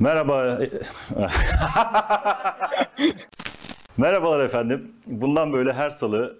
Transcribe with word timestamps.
Merhaba. 0.00 0.58
Merhabalar 3.96 4.40
efendim. 4.40 4.92
Bundan 5.06 5.52
böyle 5.52 5.72
her 5.72 5.90
salı 5.90 6.38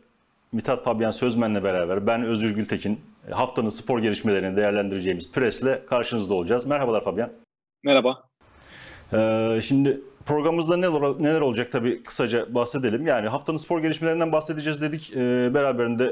Mithat 0.52 0.84
Fabian 0.84 1.10
Sözmen'le 1.10 1.64
beraber 1.64 2.06
ben 2.06 2.24
Özgür 2.24 2.50
Gültekin 2.50 3.00
haftanın 3.30 3.68
spor 3.68 3.98
gelişmelerini 3.98 4.56
değerlendireceğimiz 4.56 5.32
presle 5.32 5.86
karşınızda 5.86 6.34
olacağız. 6.34 6.66
Merhabalar 6.66 7.04
Fabian. 7.04 7.30
Merhaba. 7.84 8.22
Ee, 9.12 9.60
şimdi 9.62 10.00
programımızda 10.26 10.76
neler, 10.76 11.22
neler 11.22 11.40
olacak 11.40 11.72
tabii 11.72 12.02
kısaca 12.02 12.54
bahsedelim. 12.54 13.06
Yani 13.06 13.28
haftanın 13.28 13.58
spor 13.58 13.80
gelişmelerinden 13.82 14.32
bahsedeceğiz 14.32 14.82
dedik. 14.82 15.12
Ee, 15.16 15.54
beraberinde 15.54 16.04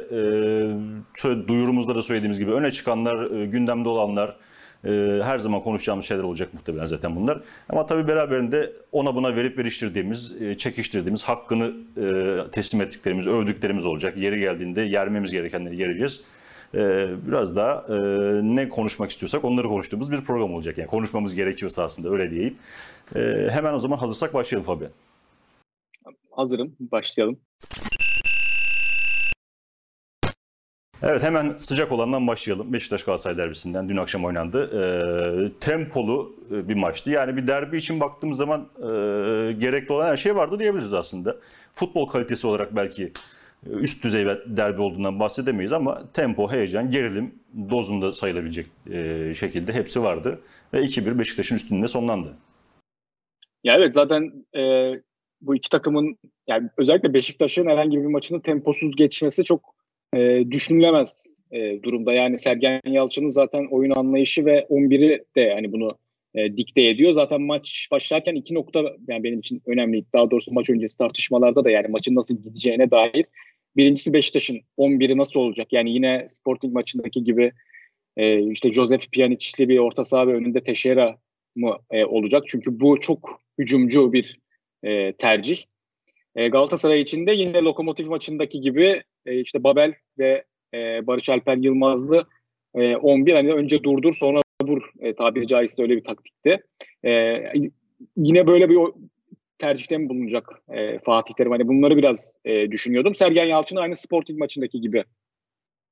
e, 1.25 1.49
duyurumuzda 1.49 1.95
da 1.95 2.03
söylediğimiz 2.03 2.39
gibi 2.39 2.53
öne 2.53 2.71
çıkanlar, 2.71 3.31
e, 3.31 3.47
gündemde 3.47 3.89
olanlar, 3.89 4.37
e, 4.85 5.21
her 5.25 5.39
zaman 5.39 5.63
konuşacağımız 5.63 6.05
şeyler 6.05 6.23
olacak 6.23 6.55
muhtemelen 6.55 6.85
zaten 6.85 7.17
bunlar. 7.17 7.41
Ama 7.69 7.87
tabii 7.87 8.09
beraberinde 8.09 8.73
ona 8.93 9.15
buna 9.15 9.37
verip 9.37 9.59
veriştirdiğimiz, 9.59 10.43
e, 10.43 10.55
çekiştirdiğimiz, 10.55 11.23
hakkını 11.23 11.73
e, 11.97 12.51
teslim 12.51 12.81
ettiklerimiz, 12.81 13.27
övdüklerimiz 13.27 13.87
olacak. 13.87 14.19
Yeri 14.19 14.41
geldiğinde 14.41 14.81
yermemiz 14.83 15.31
gerekenleri 15.31 15.77
yereceğiz. 15.77 16.25
E, 16.75 17.09
biraz 17.27 17.57
daha 17.57 17.85
e, 17.89 17.95
ne 18.43 18.69
konuşmak 18.69 19.11
istiyorsak 19.11 19.45
onları 19.45 19.69
konuştuğumuz 19.69 20.13
bir 20.13 20.21
program 20.21 20.55
olacak. 20.55 20.79
Yani 20.79 20.89
konuşmamız 20.89 21.35
gerekiyorsa 21.35 21.85
aslında 21.85 22.11
öyle 22.11 22.31
değil. 22.31 22.55
E, 23.17 23.49
hemen 23.51 23.75
o 23.75 23.79
zaman 23.79 23.99
hazırsak 23.99 24.35
başlayalım 24.35 24.67
Fabian. 24.67 24.91
Hazırım, 26.31 26.77
başlayalım. 26.81 27.41
Evet 31.03 31.23
hemen 31.23 31.55
sıcak 31.57 31.93
olandan 31.93 32.27
başlayalım. 32.27 32.73
Beşiktaş 32.73 33.03
Galatasaray 33.03 33.37
derbisinden 33.37 33.89
dün 33.89 33.97
akşam 33.97 34.25
oynandı. 34.25 34.71
E, 34.81 35.59
tempolu 35.61 36.37
bir 36.51 36.75
maçtı. 36.75 37.11
Yani 37.11 37.37
bir 37.37 37.47
derbi 37.47 37.77
için 37.77 38.01
baktığımız 38.01 38.39
zaman 38.39 38.61
e, 38.79 38.87
gerekli 39.53 39.93
olan 39.93 40.07
her 40.07 40.17
şey 40.17 40.37
vardı 40.37 40.59
diyebiliriz 40.59 40.93
aslında. 40.93 41.37
Futbol 41.73 42.07
kalitesi 42.07 42.47
olarak 42.47 42.77
belki 42.77 43.13
üst 43.67 44.05
düzey 44.05 44.27
derbi 44.47 44.81
olduğundan 44.81 45.21
bahsedemeyiz 45.21 45.73
ama 45.73 46.13
tempo, 46.13 46.51
heyecan, 46.51 46.91
gerilim 46.91 47.35
dozunda 47.71 48.13
sayılabilecek 48.13 48.67
e, 48.91 49.33
şekilde 49.35 49.73
hepsi 49.73 50.03
vardı. 50.03 50.41
Ve 50.75 50.79
2-1 50.79 51.19
Beşiktaş'ın 51.19 51.57
üstünde 51.57 51.89
sonlandı. 51.89 52.35
Ya 53.65 53.75
evet 53.77 53.95
zaten 53.95 54.33
e, 54.57 54.93
bu 55.41 55.57
iki 55.57 55.69
takımın 55.69 56.19
yani 56.47 56.69
özellikle 56.77 57.15
Beşiktaş'ın 57.15 57.67
herhangi 57.67 57.99
bir 57.99 58.07
maçını 58.07 58.43
temposuz 58.43 58.97
geçmesi 58.97 59.45
çok 59.45 59.74
e, 60.17 60.51
düşünülemez 60.51 61.39
e, 61.53 61.83
durumda. 61.83 62.13
Yani 62.13 62.39
Sergen 62.39 62.81
Yalçın'ın 62.87 63.29
zaten 63.29 63.67
oyun 63.71 63.91
anlayışı 63.91 64.45
ve 64.45 64.67
11'i 64.71 65.25
de 65.37 65.53
hani 65.55 65.73
bunu 65.73 65.99
e, 66.35 66.57
dikte 66.57 66.83
ediyor. 66.83 67.13
Zaten 67.13 67.43
maç 67.43 67.89
başlarken 67.91 68.35
iki 68.35 68.55
nokta 68.55 68.83
yani 69.09 69.25
benim 69.25 69.39
için 69.39 69.63
önemli. 69.67 70.05
Daha 70.13 70.31
doğrusu 70.31 70.53
maç 70.53 70.71
öncesi 70.71 70.99
tartışmalarda 70.99 71.65
da 71.65 71.71
yani 71.71 71.89
maçın 71.89 72.15
nasıl 72.15 72.43
gideceğine 72.45 72.91
dair. 72.91 73.27
Birincisi 73.77 74.13
Beşiktaş'ın 74.13 74.61
11'i 74.79 75.17
nasıl 75.17 75.41
olacak? 75.41 75.73
Yani 75.73 75.93
yine 75.93 76.25
Sporting 76.29 76.75
maçındaki 76.75 77.25
gibi 77.25 77.53
e, 78.17 78.51
işte 78.51 78.73
Joseph 78.73 79.07
Pjanic'li 79.13 79.69
bir 79.69 79.79
orta 79.79 80.05
saha 80.05 80.27
ve 80.27 80.35
önünde 80.35 80.63
Teşera 80.63 81.19
mı 81.57 81.77
e, 81.91 82.05
olacak? 82.05 82.43
Çünkü 82.47 82.81
bu 82.81 83.01
çok 83.01 83.41
hücumcu 83.59 84.13
bir 84.13 84.39
e, 84.83 85.13
tercih. 85.13 85.63
E, 86.37 86.49
Galatasaray 86.49 87.01
için 87.01 87.27
de 87.27 87.33
yine 87.33 87.59
Lokomotiv 87.59 88.11
maçındaki 88.11 88.61
gibi 88.61 89.03
e, 89.27 89.41
işte 89.41 89.65
Babel 89.65 89.95
ve 90.19 90.45
e, 90.75 91.07
Barış 91.07 91.29
Alper 91.29 91.57
Yılmazlı 91.57 92.27
e, 92.75 92.97
11 92.97 93.35
hani 93.35 93.53
önce 93.53 93.83
durdur 93.83 94.15
sonra 94.15 94.41
vur 94.63 94.83
e, 95.01 95.15
tabiri 95.15 95.47
caizse 95.47 95.83
öyle 95.83 95.97
bir 95.97 96.05
taktikti. 96.05 96.63
E, 97.05 97.43
yine 98.17 98.47
böyle 98.47 98.69
bir 98.69 98.79
tercihte 99.59 99.99
mi 99.99 100.09
bulunacak 100.09 100.49
e, 100.69 100.99
Fatih 100.99 101.35
Terim? 101.35 101.53
Hani 101.53 101.69
bunları 101.69 101.97
biraz 101.97 102.39
e, 102.45 102.71
düşünüyordum. 102.71 103.15
Sergen 103.15 103.47
Yalçın 103.47 103.77
aynı 103.77 103.97
Sporting 103.97 104.39
maçındaki 104.39 104.81
gibi 104.81 105.05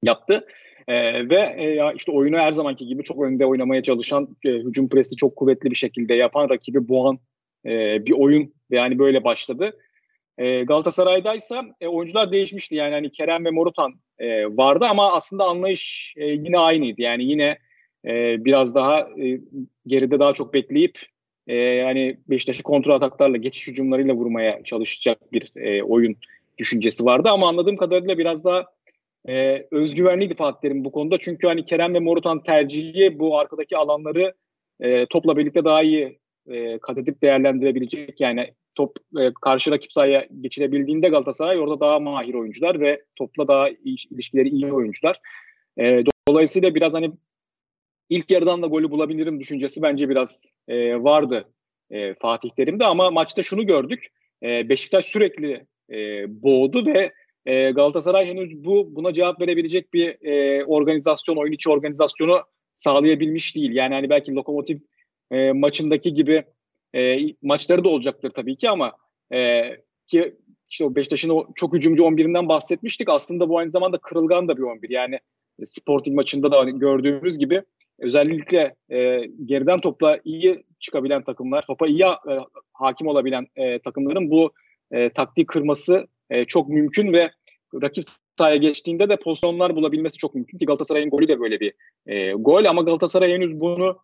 yaptı. 0.03 0.47
E, 0.89 0.95
ve 1.29 1.41
e, 1.41 1.95
işte 1.97 2.13
oyunu 2.13 2.39
her 2.39 2.53
zamanki 2.53 2.87
gibi 2.87 3.03
çok 3.03 3.23
önde 3.23 3.47
oynamaya 3.47 3.83
çalışan, 3.83 4.37
e, 4.45 4.49
hücum 4.49 4.89
presi 4.89 5.17
çok 5.17 5.37
kuvvetli 5.37 5.71
bir 5.71 5.77
şekilde 5.77 6.15
yapan, 6.15 6.51
rakibi 6.51 6.89
boğan 6.89 7.19
e, 7.67 8.07
bir 8.07 8.13
oyun 8.13 8.55
yani 8.71 8.99
böyle 8.99 9.25
başladı. 9.25 9.79
E, 10.39 10.63
Galatasaray'daysa 10.65 11.65
e, 11.81 11.87
oyuncular 11.89 12.33
değişmişti. 12.33 12.75
Yani 12.75 12.93
hani 12.95 13.13
Kerem 13.13 13.45
ve 13.45 13.51
Morutan 13.51 13.93
e, 14.19 14.47
vardı 14.47 14.87
ama 14.91 15.13
aslında 15.13 15.45
anlayış 15.45 16.15
e, 16.17 16.27
yine 16.27 16.59
aynıydı. 16.59 17.03
Yani 17.03 17.25
yine 17.25 17.59
e, 18.05 18.45
biraz 18.45 18.75
daha 18.75 19.01
e, 19.01 19.41
geride 19.87 20.21
daha 20.21 20.33
çok 20.33 20.55
bekleyip 20.55 20.99
e, 21.47 21.55
yani 21.55 22.17
Beşiktaş'ı 22.29 22.63
kontrol 22.63 22.95
ataklarla, 22.95 23.37
geçiş 23.37 23.69
hücumlarıyla 23.69 24.15
vurmaya 24.15 24.65
çalışacak 24.65 25.33
bir 25.33 25.53
e, 25.57 25.83
oyun 25.83 26.17
düşüncesi 26.59 27.05
vardı. 27.05 27.29
Ama 27.33 27.49
anladığım 27.49 27.77
kadarıyla 27.77 28.19
biraz 28.19 28.45
daha 28.45 28.65
e, 29.29 29.67
özgüvenliydi 29.71 30.35
Fatih 30.35 30.61
Terim 30.61 30.85
bu 30.85 30.93
konuda. 30.93 31.19
Çünkü 31.19 31.47
hani 31.47 31.65
Kerem 31.65 31.95
ve 31.95 32.01
Morutan 32.01 32.43
tercihi 32.43 33.19
bu 33.19 33.39
arkadaki 33.39 33.77
alanları 33.77 34.35
e, 34.81 35.07
topla 35.07 35.37
birlikte 35.37 35.65
daha 35.65 35.83
iyi 35.83 36.19
e, 36.47 36.79
kat 36.79 36.99
edip 36.99 37.23
değerlendirebilecek. 37.23 38.21
Yani 38.21 38.55
top 38.75 38.97
e, 39.21 39.33
karşı 39.43 39.71
rakip 39.71 39.93
sahaya 39.93 40.27
geçirebildiğinde 40.41 41.09
Galatasaray 41.09 41.59
orada 41.59 41.81
daha 41.81 41.99
mahir 41.99 42.35
oyuncular 42.35 42.81
ve 42.81 43.03
topla 43.17 43.49
daha 43.49 43.69
ilişkileri 43.85 44.49
iyi 44.49 44.73
oyuncular. 44.73 45.21
E, 45.79 46.03
dolayısıyla 46.29 46.75
biraz 46.75 46.95
hani 46.95 47.13
ilk 48.11 48.31
yarıdan 48.31 48.63
da 48.63 48.67
golü 48.67 48.91
bulabilirim 48.91 49.41
düşüncesi 49.41 49.83
bence 49.83 50.09
biraz 50.09 50.53
e, 50.69 51.03
vardı 51.03 51.49
e, 51.91 52.15
Fatih 52.15 52.51
Terim'de 52.51 52.85
ama 52.85 53.11
maçta 53.11 53.43
şunu 53.43 53.67
gördük. 53.67 54.07
E, 54.43 54.69
Beşiktaş 54.69 55.05
sürekli 55.05 55.67
e, 55.91 56.25
boğdu 56.43 56.87
ve 56.87 57.13
e, 57.47 57.71
Galatasaray 57.71 58.27
henüz 58.27 58.65
bu 58.65 58.97
buna 58.97 59.13
cevap 59.13 59.41
verebilecek 59.41 59.93
bir 59.95 60.27
e, 60.27 60.65
organizasyon, 60.65 61.37
oyun 61.37 61.53
içi 61.53 61.71
organizasyonu 61.71 62.41
sağlayabilmiş 62.75 63.57
değil. 63.57 63.73
Yani 63.73 63.95
hani 63.95 64.11
belki 64.11 64.35
Lokomotiv 64.35 64.79
e, 65.33 65.53
maçındaki 65.53 66.15
gibi 66.15 66.45
e, 66.95 67.19
maçları 67.43 67.85
da 67.85 67.89
olacaktır 67.89 68.31
tabii 68.31 68.57
ki 68.57 68.71
ama 68.71 68.93
e, 69.33 69.63
ki 70.07 70.35
işte 70.71 70.85
o 70.85 70.95
Beşiktaş'ın 70.95 71.29
o 71.29 71.47
çok 71.55 71.75
hücumcu 71.75 72.03
11'inden 72.03 72.49
bahsetmiştik. 72.49 73.09
Aslında 73.09 73.49
bu 73.49 73.59
aynı 73.59 73.71
zamanda 73.71 73.99
kırılgan 73.99 74.49
da 74.49 74.57
bir 74.57 74.63
11. 74.63 74.91
Yani 74.91 75.19
e, 75.59 75.67
Sporting 75.67 76.17
maçında 76.17 76.51
da 76.53 76.71
gördüğümüz 76.71 77.39
gibi 77.39 77.63
özellikle 77.99 78.75
e, 78.91 79.27
geriden 79.45 79.81
topla 79.81 80.19
iyi 80.25 80.65
çıkabilen 80.81 81.23
takımlar, 81.23 81.67
topa 81.67 81.87
iyi 81.87 82.05
e, 82.05 82.35
hakim 82.73 83.07
olabilen 83.07 83.47
e, 83.57 83.79
takımların 83.79 84.31
bu 84.31 84.53
e, 84.91 85.11
taktiği 85.11 85.47
kırması 85.47 86.07
e, 86.31 86.45
çok 86.45 86.69
mümkün 86.69 87.13
ve 87.13 87.31
rakip 87.83 88.05
sahaya 88.39 88.57
geçtiğinde 88.57 89.09
de 89.09 89.17
pozisyonlar 89.17 89.77
bulabilmesi 89.77 90.19
çok 90.19 90.35
mümkün 90.35 90.59
ki 90.59 90.67
Galatasaray'ın 90.67 91.11
golü 91.11 91.29
de 91.29 91.41
böyle 91.41 91.61
bir 91.61 91.73
e, 92.07 92.33
gol 92.33 92.65
ama 92.65 92.83
Galatasaray 92.83 93.33
henüz 93.33 93.61
bunu 93.61 93.99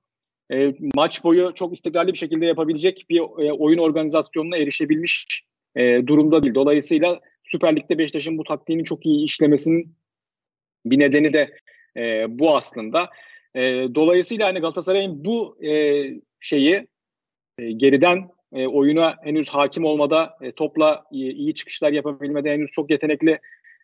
e, 0.52 0.74
maç 0.94 1.24
boyu 1.24 1.52
çok 1.54 1.74
istikrarlı 1.74 2.12
bir 2.12 2.18
şekilde 2.18 2.46
yapabilecek 2.46 3.06
bir 3.10 3.18
e, 3.18 3.52
oyun 3.52 3.78
organizasyonuna 3.78 4.56
erişebilmiş 4.56 5.44
e, 5.76 6.06
durumda 6.06 6.42
değil. 6.42 6.54
Dolayısıyla 6.54 7.20
Süper 7.44 7.76
Lig'de 7.76 7.98
Beşiktaş'ın 7.98 8.38
bu 8.38 8.44
taktiğini 8.44 8.84
çok 8.84 9.06
iyi 9.06 9.24
işlemesinin 9.24 9.94
bir 10.86 10.98
nedeni 10.98 11.32
de 11.32 11.50
e, 11.96 12.26
bu 12.38 12.56
aslında. 12.56 13.08
E, 13.54 13.60
dolayısıyla 13.94 14.46
hani 14.48 14.58
Galatasaray'ın 14.58 15.24
bu 15.24 15.64
e, 15.64 16.04
şeyi 16.40 16.86
e, 17.58 17.72
geriden 17.72 18.28
e, 18.52 18.66
oyuna 18.66 19.16
henüz 19.22 19.48
hakim 19.48 19.84
olmada, 19.84 20.36
e, 20.40 20.52
topla 20.52 21.04
iyi, 21.10 21.32
iyi 21.32 21.54
çıkışlar 21.54 21.92
yapabilmede 21.92 22.50
henüz 22.52 22.70
çok 22.72 22.90
yetenekli 22.90 23.38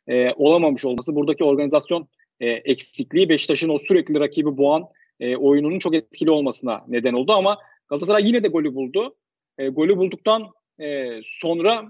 e, 0.09 0.31
olamamış 0.31 0.85
olması, 0.85 1.15
buradaki 1.15 1.45
organizasyon 1.45 2.09
e, 2.41 2.49
eksikliği 2.49 3.29
Beşiktaş'ın 3.29 3.69
o 3.69 3.79
sürekli 3.79 4.21
rakibi 4.21 4.57
boğan 4.57 4.85
e, 5.21 5.37
oyununun 5.37 5.79
çok 5.79 5.95
etkili 5.95 6.31
olmasına 6.31 6.85
neden 6.89 7.13
oldu 7.13 7.33
ama 7.33 7.59
Galatasaray 7.89 8.27
yine 8.27 8.43
de 8.45 8.49
golü 8.49 8.75
buldu. 8.75 9.17
E, 9.59 9.69
golü 9.69 9.97
bulduktan 9.97 10.47
e, 10.81 11.11
sonra 11.25 11.89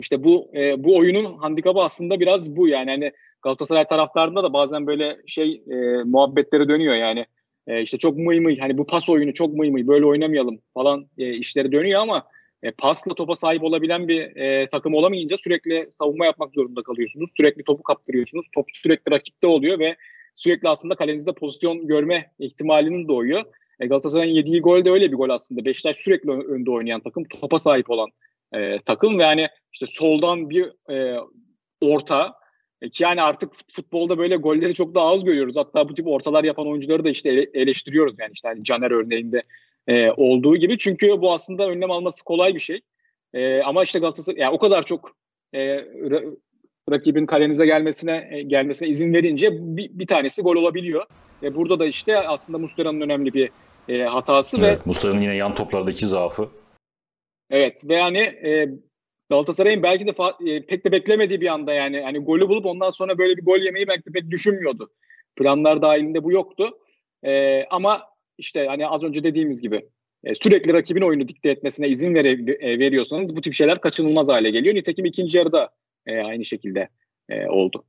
işte 0.00 0.24
bu 0.24 0.50
e, 0.54 0.84
bu 0.84 0.96
oyunun 0.96 1.38
handikapı 1.38 1.80
aslında 1.80 2.20
biraz 2.20 2.56
bu 2.56 2.68
yani 2.68 2.90
hani 2.90 3.12
Galatasaray 3.42 3.86
taraftarında 3.86 4.42
da 4.42 4.52
bazen 4.52 4.86
böyle 4.86 5.16
şey 5.26 5.62
e, 5.70 5.76
muhabbetleri 6.04 6.68
dönüyor 6.68 6.94
yani 6.94 7.26
e, 7.66 7.82
işte 7.82 7.98
çok 7.98 8.18
mıy 8.18 8.40
mıy 8.40 8.58
hani 8.58 8.78
bu 8.78 8.86
pas 8.86 9.08
oyunu 9.08 9.32
çok 9.32 9.54
mıy 9.54 9.70
mıy 9.70 9.86
böyle 9.86 10.06
oynamayalım 10.06 10.60
falan 10.74 11.06
e, 11.18 11.34
işleri 11.34 11.72
dönüyor 11.72 12.00
ama 12.00 12.26
e, 12.62 12.70
pasla 12.70 13.14
topa 13.14 13.36
sahip 13.36 13.62
olabilen 13.62 14.08
bir 14.08 14.36
e, 14.36 14.66
takım 14.66 14.94
olamayınca 14.94 15.38
sürekli 15.38 15.86
savunma 15.90 16.26
yapmak 16.26 16.54
zorunda 16.54 16.82
kalıyorsunuz. 16.82 17.30
Sürekli 17.36 17.64
topu 17.64 17.82
kaptırıyorsunuz. 17.82 18.46
Top 18.54 18.66
sürekli 18.72 19.10
rakipte 19.10 19.48
oluyor 19.48 19.78
ve 19.78 19.96
sürekli 20.42 20.68
aslında 20.68 20.94
kalenizde 20.94 21.32
pozisyon 21.32 21.86
görme 21.86 22.30
ihtimaliniz 22.38 23.08
doğuyor. 23.08 23.40
E, 23.80 23.86
Galatasaray'ın 23.86 24.34
yediği 24.34 24.60
gol 24.60 24.84
de 24.84 24.90
öyle 24.90 25.12
bir 25.12 25.16
gol 25.16 25.30
aslında. 25.30 25.64
Beşiktaş 25.64 25.96
sürekli 25.96 26.30
önde 26.30 26.70
oynayan 26.70 27.00
takım, 27.00 27.24
topa 27.24 27.58
sahip 27.58 27.90
olan 27.90 28.10
e, 28.52 28.78
takım 28.78 29.18
ve 29.18 29.22
yani 29.22 29.48
işte 29.72 29.86
soldan 29.90 30.50
bir 30.50 30.90
e, 30.90 31.20
orta 31.80 32.34
e, 32.82 32.90
ki 32.90 33.02
yani 33.02 33.22
artık 33.22 33.52
futbolda 33.72 34.18
böyle 34.18 34.36
golleri 34.36 34.74
çok 34.74 34.94
daha 34.94 35.06
az 35.06 35.24
görüyoruz. 35.24 35.56
Hatta 35.56 35.88
bu 35.88 35.94
tip 35.94 36.06
ortalar 36.06 36.44
yapan 36.44 36.68
oyuncuları 36.68 37.04
da 37.04 37.10
işte 37.10 37.28
ele, 37.28 37.50
eleştiriyoruz. 37.54 38.14
Yani 38.18 38.30
işte 38.32 38.48
hani 38.48 38.64
Caner 38.64 38.90
örneğinde 38.90 39.42
e, 39.86 40.10
olduğu 40.10 40.56
gibi. 40.56 40.78
Çünkü 40.78 41.20
bu 41.20 41.32
aslında 41.32 41.68
önlem 41.68 41.90
alması 41.90 42.24
kolay 42.24 42.54
bir 42.54 42.60
şey. 42.60 42.80
E, 43.34 43.62
ama 43.62 43.82
işte 43.82 43.98
Galatasaray 43.98 44.40
yani 44.40 44.54
o 44.54 44.58
kadar 44.58 44.84
çok 44.84 45.16
e, 45.54 45.86
rakibin 46.92 47.26
kalenize 47.26 47.66
gelmesine 47.66 48.28
e, 48.30 48.42
gelmesine 48.42 48.88
izin 48.88 49.14
verince 49.14 49.48
bir, 49.52 49.90
bir 49.92 50.06
tanesi 50.06 50.42
gol 50.42 50.56
olabiliyor. 50.56 51.02
E, 51.42 51.54
burada 51.54 51.78
da 51.78 51.86
işte 51.86 52.18
aslında 52.18 52.58
Muslera'nın 52.58 53.00
önemli 53.00 53.34
bir 53.34 53.50
e, 53.88 54.02
hatası 54.02 54.58
evet, 54.58 54.78
ve 54.78 54.82
Muslera'nın 54.84 55.20
yine 55.20 55.36
yan 55.36 55.54
toplardaki 55.54 56.06
zaafı. 56.06 56.48
Evet 57.50 57.88
ve 57.88 57.96
yani 57.96 58.18
e, 58.18 58.68
Galatasaray'ın 59.30 59.82
belki 59.82 60.06
de 60.06 60.10
fa- 60.10 60.50
e, 60.50 60.66
pek 60.66 60.84
de 60.84 60.92
beklemediği 60.92 61.40
bir 61.40 61.52
anda 61.52 61.74
yani 61.74 62.00
hani 62.00 62.18
golü 62.18 62.48
bulup 62.48 62.66
ondan 62.66 62.90
sonra 62.90 63.18
böyle 63.18 63.36
bir 63.36 63.44
gol 63.44 63.58
yemeyi 63.58 63.88
belki 63.88 64.04
de 64.06 64.10
pek 64.12 64.30
düşünmüyordu. 64.30 64.90
Planlar 65.36 65.82
dahilinde 65.82 66.24
bu 66.24 66.32
yoktu. 66.32 66.68
E, 67.24 67.64
ama 67.64 68.02
işte 68.38 68.66
hani 68.66 68.86
az 68.86 69.02
önce 69.02 69.24
dediğimiz 69.24 69.62
gibi 69.62 69.88
e, 70.24 70.34
sürekli 70.34 70.72
rakibin 70.72 71.00
oyunu 71.00 71.28
dikte 71.28 71.50
etmesine 71.50 71.88
izin 71.88 72.14
vere, 72.14 72.30
e, 72.60 72.78
veriyorsanız 72.78 73.36
bu 73.36 73.40
tip 73.40 73.54
şeyler 73.54 73.80
kaçınılmaz 73.80 74.28
hale 74.28 74.50
geliyor. 74.50 74.74
Nitekim 74.74 75.04
ikinci 75.04 75.38
yarıda 75.38 75.70
e, 76.06 76.20
aynı 76.20 76.44
şekilde 76.44 76.88
e, 77.28 77.46
oldu. 77.46 77.84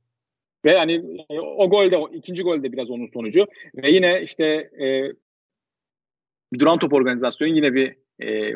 Ve 0.64 0.76
hani 0.78 0.92
e, 1.30 1.40
o 1.40 1.70
gol 1.70 1.90
de 1.90 2.16
ikinci 2.16 2.42
gol 2.42 2.62
de 2.62 2.72
biraz 2.72 2.90
onun 2.90 3.06
sonucu. 3.14 3.46
Ve 3.76 3.90
yine 3.90 4.22
işte 4.22 4.44
e, 4.80 5.12
duran 6.58 6.78
top 6.78 6.92
organizasyonu 6.92 7.50
yine 7.54 7.74
bir 7.74 7.96
e, 8.22 8.54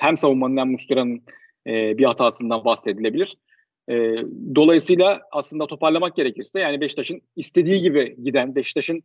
hem 0.00 0.16
savunmanın 0.16 0.56
hem 0.56 0.70
Muslera'nın 0.70 1.22
e, 1.66 1.98
bir 1.98 2.04
hatasından 2.04 2.64
bahsedilebilir. 2.64 3.36
E, 3.90 3.94
dolayısıyla 4.54 5.20
aslında 5.32 5.66
toparlamak 5.66 6.16
gerekirse 6.16 6.60
yani 6.60 6.80
Beşiktaş'ın 6.80 7.22
istediği 7.36 7.80
gibi 7.80 8.16
giden, 8.24 8.54
Beşiktaş'ın 8.54 9.02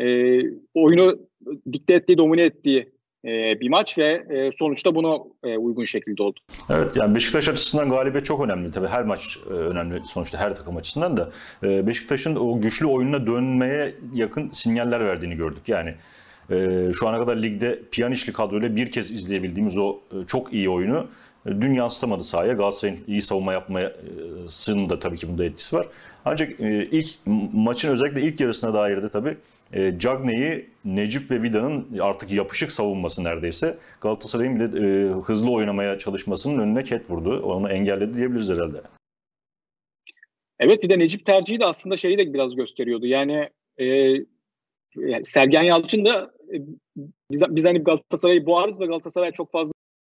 e, 0.00 0.40
oyunu 0.74 1.28
dikte 1.72 1.94
ettiği, 1.94 2.18
domine 2.18 2.42
ettiği 2.42 2.93
bir 3.60 3.68
maç 3.68 3.98
ve 3.98 4.24
e, 4.30 4.52
sonuçta 4.52 4.94
buna 4.94 5.18
e, 5.42 5.58
uygun 5.58 5.84
şekilde 5.84 6.22
oldu. 6.22 6.40
Evet 6.70 6.96
yani 6.96 7.14
Beşiktaş 7.14 7.48
açısından 7.48 7.88
galibiyet 7.88 8.24
çok 8.24 8.44
önemli 8.44 8.70
tabii. 8.70 8.86
Her 8.86 9.02
maç 9.02 9.38
e, 9.50 9.52
önemli 9.52 10.00
sonuçta 10.06 10.38
her 10.38 10.54
takım 10.54 10.76
açısından 10.76 11.16
da. 11.16 11.30
E, 11.62 11.86
Beşiktaş'ın 11.86 12.36
o 12.36 12.60
güçlü 12.60 12.86
oyununa 12.86 13.26
dönmeye 13.26 13.94
yakın 14.14 14.50
sinyaller 14.50 15.06
verdiğini 15.06 15.36
gördük. 15.36 15.62
Yani 15.66 15.94
e, 16.50 16.90
şu 17.00 17.08
ana 17.08 17.18
kadar 17.18 17.36
ligde 17.36 17.80
Piyanişli 17.90 18.32
kadroyla 18.32 18.76
bir 18.76 18.90
kez 18.90 19.10
izleyebildiğimiz 19.10 19.78
o 19.78 19.98
e, 20.12 20.26
çok 20.26 20.52
iyi 20.52 20.70
oyunu 20.70 21.06
e, 21.46 21.50
dün 21.50 21.74
yansıtamadı 21.74 22.22
sahaya. 22.22 22.52
Galatasaray'ın 22.52 23.00
iyi 23.06 23.22
savunma 23.22 23.52
yapmasının 23.52 24.88
da 24.88 24.98
tabii 24.98 25.16
ki 25.16 25.28
bunda 25.28 25.44
etkisi 25.44 25.76
var. 25.76 25.86
Ancak 26.24 26.60
e, 26.60 26.84
ilk 26.84 27.08
maçın 27.52 27.88
özellikle 27.88 28.22
ilk 28.22 28.40
yarısına 28.40 28.74
dair 28.74 29.02
de 29.02 29.08
tabii 29.08 29.36
e, 29.74 29.98
Cagney'i 29.98 30.66
Necip 30.84 31.30
ve 31.30 31.42
Vida'nın 31.42 31.98
artık 31.98 32.32
yapışık 32.32 32.72
savunması 32.72 33.24
neredeyse 33.24 33.78
Galatasaray'ın 34.00 34.60
bile 34.60 34.64
e, 34.64 35.08
hızlı 35.08 35.50
oynamaya 35.50 35.98
çalışmasının 35.98 36.58
önüne 36.58 36.84
ket 36.84 37.10
vurdu. 37.10 37.42
Onu 37.42 37.70
engelledi 37.70 38.16
diyebiliriz 38.16 38.50
herhalde. 38.50 38.82
Evet 40.58 40.82
bir 40.82 40.88
de 40.88 40.98
Necip 40.98 41.26
tercihi 41.26 41.60
de 41.60 41.64
aslında 41.64 41.96
şeyi 41.96 42.18
de 42.18 42.34
biraz 42.34 42.56
gösteriyordu. 42.56 43.06
Yani, 43.06 43.48
e, 43.80 44.14
Sergen 45.22 45.62
Yalçın 45.62 46.04
da 46.04 46.30
e, 46.54 46.56
biz, 47.30 47.42
biz 47.48 47.66
hani 47.66 47.78
Galatasaray'ı 47.78 48.46
boğarız 48.46 48.80
ve 48.80 48.86
Galatasaray 48.86 49.32
çok 49.32 49.52
fazla 49.52 49.72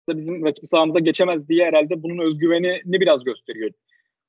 bizim 0.09 0.45
rakip 0.45 0.67
sahamıza 0.67 0.99
geçemez 0.99 1.49
diye 1.49 1.65
herhalde 1.65 2.03
bunun 2.03 2.27
özgüvenini 2.27 3.01
biraz 3.01 3.23
gösteriyor. 3.23 3.71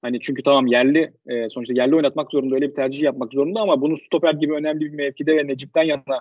Hani 0.02 0.20
çünkü 0.20 0.42
tamam 0.42 0.66
yerli 0.66 1.12
e, 1.26 1.48
sonuçta 1.48 1.74
yerli 1.74 1.96
oynatmak 1.96 2.30
zorunda 2.30 2.54
öyle 2.54 2.68
bir 2.68 2.74
tercih 2.74 3.02
yapmak 3.02 3.32
zorunda 3.32 3.60
ama 3.60 3.80
bunu 3.80 3.96
stoper 3.96 4.34
gibi 4.34 4.52
önemli 4.52 4.80
bir 4.80 4.90
mevkide 4.90 5.36
ve 5.36 5.46
Necip'ten 5.46 5.82
yana 5.82 6.20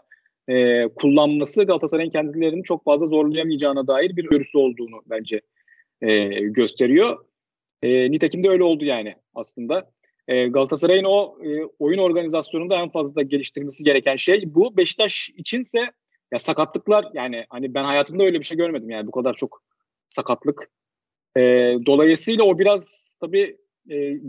e, 0.50 0.88
kullanması 0.88 1.64
Galatasaray'ın 1.64 2.10
kendilerini 2.10 2.64
çok 2.64 2.84
fazla 2.84 3.06
zorlayamayacağına 3.06 3.88
dair 3.88 4.16
bir 4.16 4.30
görüsü 4.30 4.58
olduğunu 4.58 5.02
bence 5.10 5.42
e, 6.02 6.28
gösteriyor. 6.40 7.26
E, 7.84 8.12
nitekim 8.12 8.44
de 8.44 8.50
öyle 8.50 8.64
oldu 8.64 8.86
yani 8.86 9.16
aslında. 9.36 9.92
E, 10.28 10.48
Galatasaray'ın 10.48 11.04
o 11.04 11.38
e, 11.44 11.64
oyun 11.80 12.00
organizasyonunda 12.00 12.76
en 12.76 12.90
fazla 12.90 13.22
geliştirmesi 13.22 13.84
gereken 13.84 14.16
şey 14.16 14.44
bu. 14.56 14.78
Beşiktaş 14.78 15.30
içinse 15.38 15.80
ya 16.32 16.40
sakatlıklar 16.40 17.06
yani 17.14 17.46
hani 17.50 17.74
ben 17.74 17.84
hayatımda 17.84 18.24
öyle 18.24 18.40
bir 18.40 18.46
şey 18.46 18.58
görmedim 18.58 18.90
yani 18.90 19.08
bu 19.08 19.12
kadar 19.12 19.34
çok 19.34 19.64
sakatlık. 20.10 20.70
E, 21.38 21.42
dolayısıyla 21.86 22.44
o 22.44 22.60
biraz 22.60 23.18
tabii 23.22 23.58
e, 23.92 24.20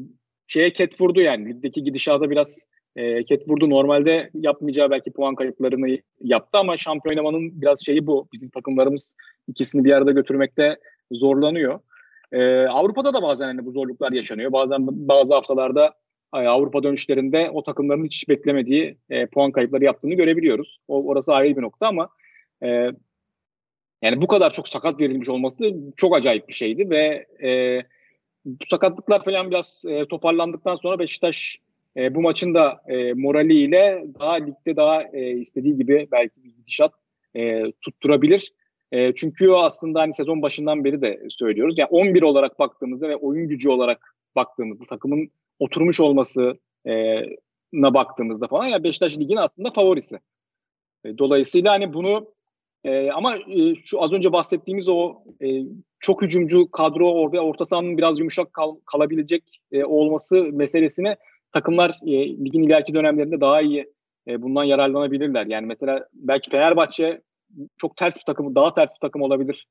şeye 0.46 0.72
ket 0.72 1.00
vurdu 1.00 1.20
yani. 1.20 1.49
Ligdeki 1.49 1.84
gidişata 1.84 2.31
biraz 2.31 2.69
e, 2.96 3.25
ket 3.25 3.49
vurdu. 3.49 3.70
Normalde 3.70 4.31
yapmayacağı 4.34 4.90
belki 4.90 5.12
puan 5.12 5.34
kayıplarını 5.34 5.99
yaptı 6.20 6.58
ama 6.58 6.76
şampiyon 6.76 7.12
oynamanın 7.12 7.62
biraz 7.62 7.84
şeyi 7.84 8.06
bu. 8.06 8.28
Bizim 8.32 8.50
takımlarımız 8.50 9.16
ikisini 9.49 9.84
bir 9.84 9.93
arada 9.93 10.12
götürmekte 10.12 10.76
zorlanıyor. 11.12 11.81
E, 12.32 12.66
Avrupa'da 12.66 13.14
da 13.14 13.22
bazen 13.22 13.46
hani 13.46 13.64
bu 13.64 13.72
zorluklar 13.72 14.12
yaşanıyor. 14.12 14.52
Bazen 14.52 14.87
bazı 15.08 15.34
haftalarda 15.34 15.94
Avrupa 16.32 16.82
dönüşlerinde 16.82 17.50
o 17.52 17.62
takımların 17.62 18.04
hiç 18.04 18.28
beklemediği 18.28 18.99
e, 19.11 19.26
puan 19.26 19.52
kayıpları 19.52 19.84
yaptığını 19.84 20.14
görebiliyoruz. 20.14 20.81
O 20.88 21.06
orası 21.06 21.34
ayrı 21.34 21.56
bir 21.56 21.62
nokta 21.62 21.87
ama 21.87 22.08
e, 22.62 22.69
yani 24.02 24.22
bu 24.22 24.26
kadar 24.26 24.52
çok 24.52 24.69
sakat 24.69 25.00
verilmiş 25.00 25.28
olması 25.28 25.75
çok 25.96 26.16
acayip 26.16 26.49
bir 26.49 26.54
şeydi 26.54 26.90
ve 26.90 27.26
e, 27.43 27.82
bu 28.49 28.67
sakatlıklar 28.67 29.25
falan 29.25 29.50
biraz 29.50 29.85
e, 29.89 30.06
toparlandıktan 30.06 30.77
sonra 30.77 30.99
Beşiktaş 30.99 31.59
e, 31.97 32.15
bu 32.15 32.23
maçın 32.23 32.55
da 32.55 32.81
e, 32.89 33.12
moraliyle 33.12 34.05
daha 34.21 34.35
ligde 34.35 34.77
daha 34.77 35.03
e, 35.03 35.31
istediği 35.31 35.77
gibi 35.77 36.09
belki 36.12 36.45
bir 36.45 36.50
gidişat 36.50 36.93
e, 37.37 37.73
tutturabilir. 37.73 38.53
E, 38.93 39.15
çünkü 39.15 39.50
aslında 39.50 40.00
hani 40.00 40.15
sezon 40.15 40.43
başından 40.43 40.85
beri 40.85 41.03
de 41.03 41.27
söylüyoruz. 41.29 41.79
Yani 41.79 41.89
11 41.89 42.23
olarak 42.23 42.59
baktığımızda 42.59 43.09
ve 43.09 43.17
oyun 43.17 43.49
gücü 43.49 43.71
olarak 43.71 44.15
baktığımızda 44.37 44.85
takımın 44.85 45.31
oturmuş 45.59 46.00
olması 46.00 46.59
e, 46.87 47.23
na 47.73 47.95
baktığımızda 47.95 48.47
falan 48.47 48.65
ya 48.65 48.85
Beşiktaş 48.85 49.19
ligin 49.19 49.37
aslında 49.37 49.71
favorisi. 49.71 50.19
E, 51.05 51.19
dolayısıyla 51.19 51.73
hani 51.73 51.95
bunu 51.95 52.33
e, 52.88 53.11
ama 53.11 53.37
e, 53.37 53.75
şu 53.85 54.02
az 54.02 54.12
önce 54.12 54.32
bahsettiğimiz 54.32 54.88
o 54.88 55.14
e, 55.43 55.46
çok 56.00 56.23
hücumcu 56.23 56.70
kadro 56.70 57.12
orada 57.12 57.40
orta 57.40 57.64
sahanın 57.64 57.99
biraz 57.99 58.19
yumuşak 58.19 58.52
kal, 58.52 58.76
kalabilecek 58.87 59.61
e, 59.73 59.85
olması 59.85 60.37
meselesine 60.37 61.17
takımlar 61.52 61.90
e, 62.06 62.12
ligin 62.44 62.62
ileriki 62.62 62.94
dönemlerinde 62.94 63.40
daha 63.40 63.61
iyi 63.61 63.93
e, 64.29 64.43
bundan 64.43 64.64
yararlanabilirler. 64.64 65.46
Yani 65.46 65.67
mesela 65.67 66.08
belki 66.14 66.50
Fenerbahçe 66.50 67.20
çok 67.76 67.96
ters 67.96 68.17
bir 68.17 68.25
takım, 68.26 68.55
daha 68.55 68.75
ters 68.75 68.90
bir 68.94 69.00
takım 69.00 69.23
olabilir 69.23 69.67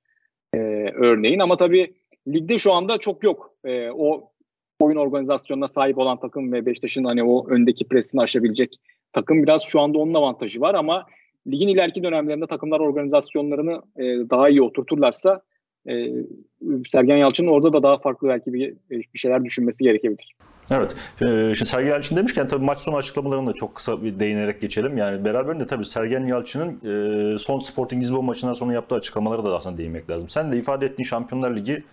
e, 0.54 0.58
örneğin 0.94 1.40
ama 1.40 1.56
tabii 1.56 1.94
ligde 2.28 2.60
şu 2.60 2.74
anda 2.74 2.98
çok 2.98 3.24
yok. 3.24 3.54
E, 3.66 3.90
o 3.92 4.32
oyun 4.80 4.98
organizasyonuna 4.98 5.68
sahip 5.68 5.98
olan 5.98 6.20
takım 6.20 6.52
ve 6.54 6.66
Beşiktaş'ın 6.66 7.04
hani 7.04 7.24
o 7.24 7.50
öndeki 7.50 7.88
presini 7.88 8.22
aşabilecek 8.22 8.76
takım 9.14 9.44
biraz 9.44 9.64
şu 9.64 9.80
anda 9.80 9.98
onun 9.98 10.14
avantajı 10.14 10.62
var 10.62 10.76
ama 10.76 11.06
ligin 11.52 11.68
ileriki 11.68 12.04
dönemlerinde 12.04 12.48
takımlar 12.48 12.80
organizasyonlarını 12.80 13.82
e, 13.98 14.04
daha 14.30 14.50
iyi 14.50 14.62
oturturlarsa 14.62 15.42
e, 15.90 16.08
Sergen 16.88 17.18
Yalçın'ın 17.18 17.48
orada 17.48 17.74
da 17.74 17.84
daha 17.84 17.98
farklı 17.98 18.28
belki 18.28 18.54
bir, 18.54 18.74
bir 18.90 19.20
şeyler 19.20 19.46
düşünmesi 19.46 19.84
gerekebilir. 19.84 20.36
Evet. 20.72 20.96
Ee, 21.22 21.56
şimdi 21.56 21.70
Sergen 21.70 21.90
Yalçın 21.90 22.16
demişken 22.16 22.48
tabii 22.48 22.66
maç 22.66 22.80
sonu 22.80 22.96
açıklamalarını 22.96 23.48
da 23.48 23.54
çok 23.54 23.76
kısa 23.76 24.04
bir 24.04 24.20
değinerek 24.20 24.62
geçelim. 24.62 24.98
Yani 24.98 25.26
beraberinde 25.26 25.68
tabii 25.68 25.86
Sergen 25.86 26.26
Yalçın'ın 26.26 26.80
e, 27.36 27.40
son 27.40 27.60
Sporting 27.60 28.04
Lisbon 28.04 28.26
maçından 28.26 28.54
sonra 28.54 28.74
yaptığı 28.74 28.96
açıklamaları 28.96 29.44
da 29.44 29.58
aslında 29.58 29.78
değinmek 29.78 30.10
lazım. 30.10 30.30
Sen 30.30 30.52
de 30.52 30.58
ifade 30.58 30.86
ettiğin 30.86 31.08
Şampiyonlar 31.08 31.56
Ligi 31.56 31.74
e, 31.74 31.84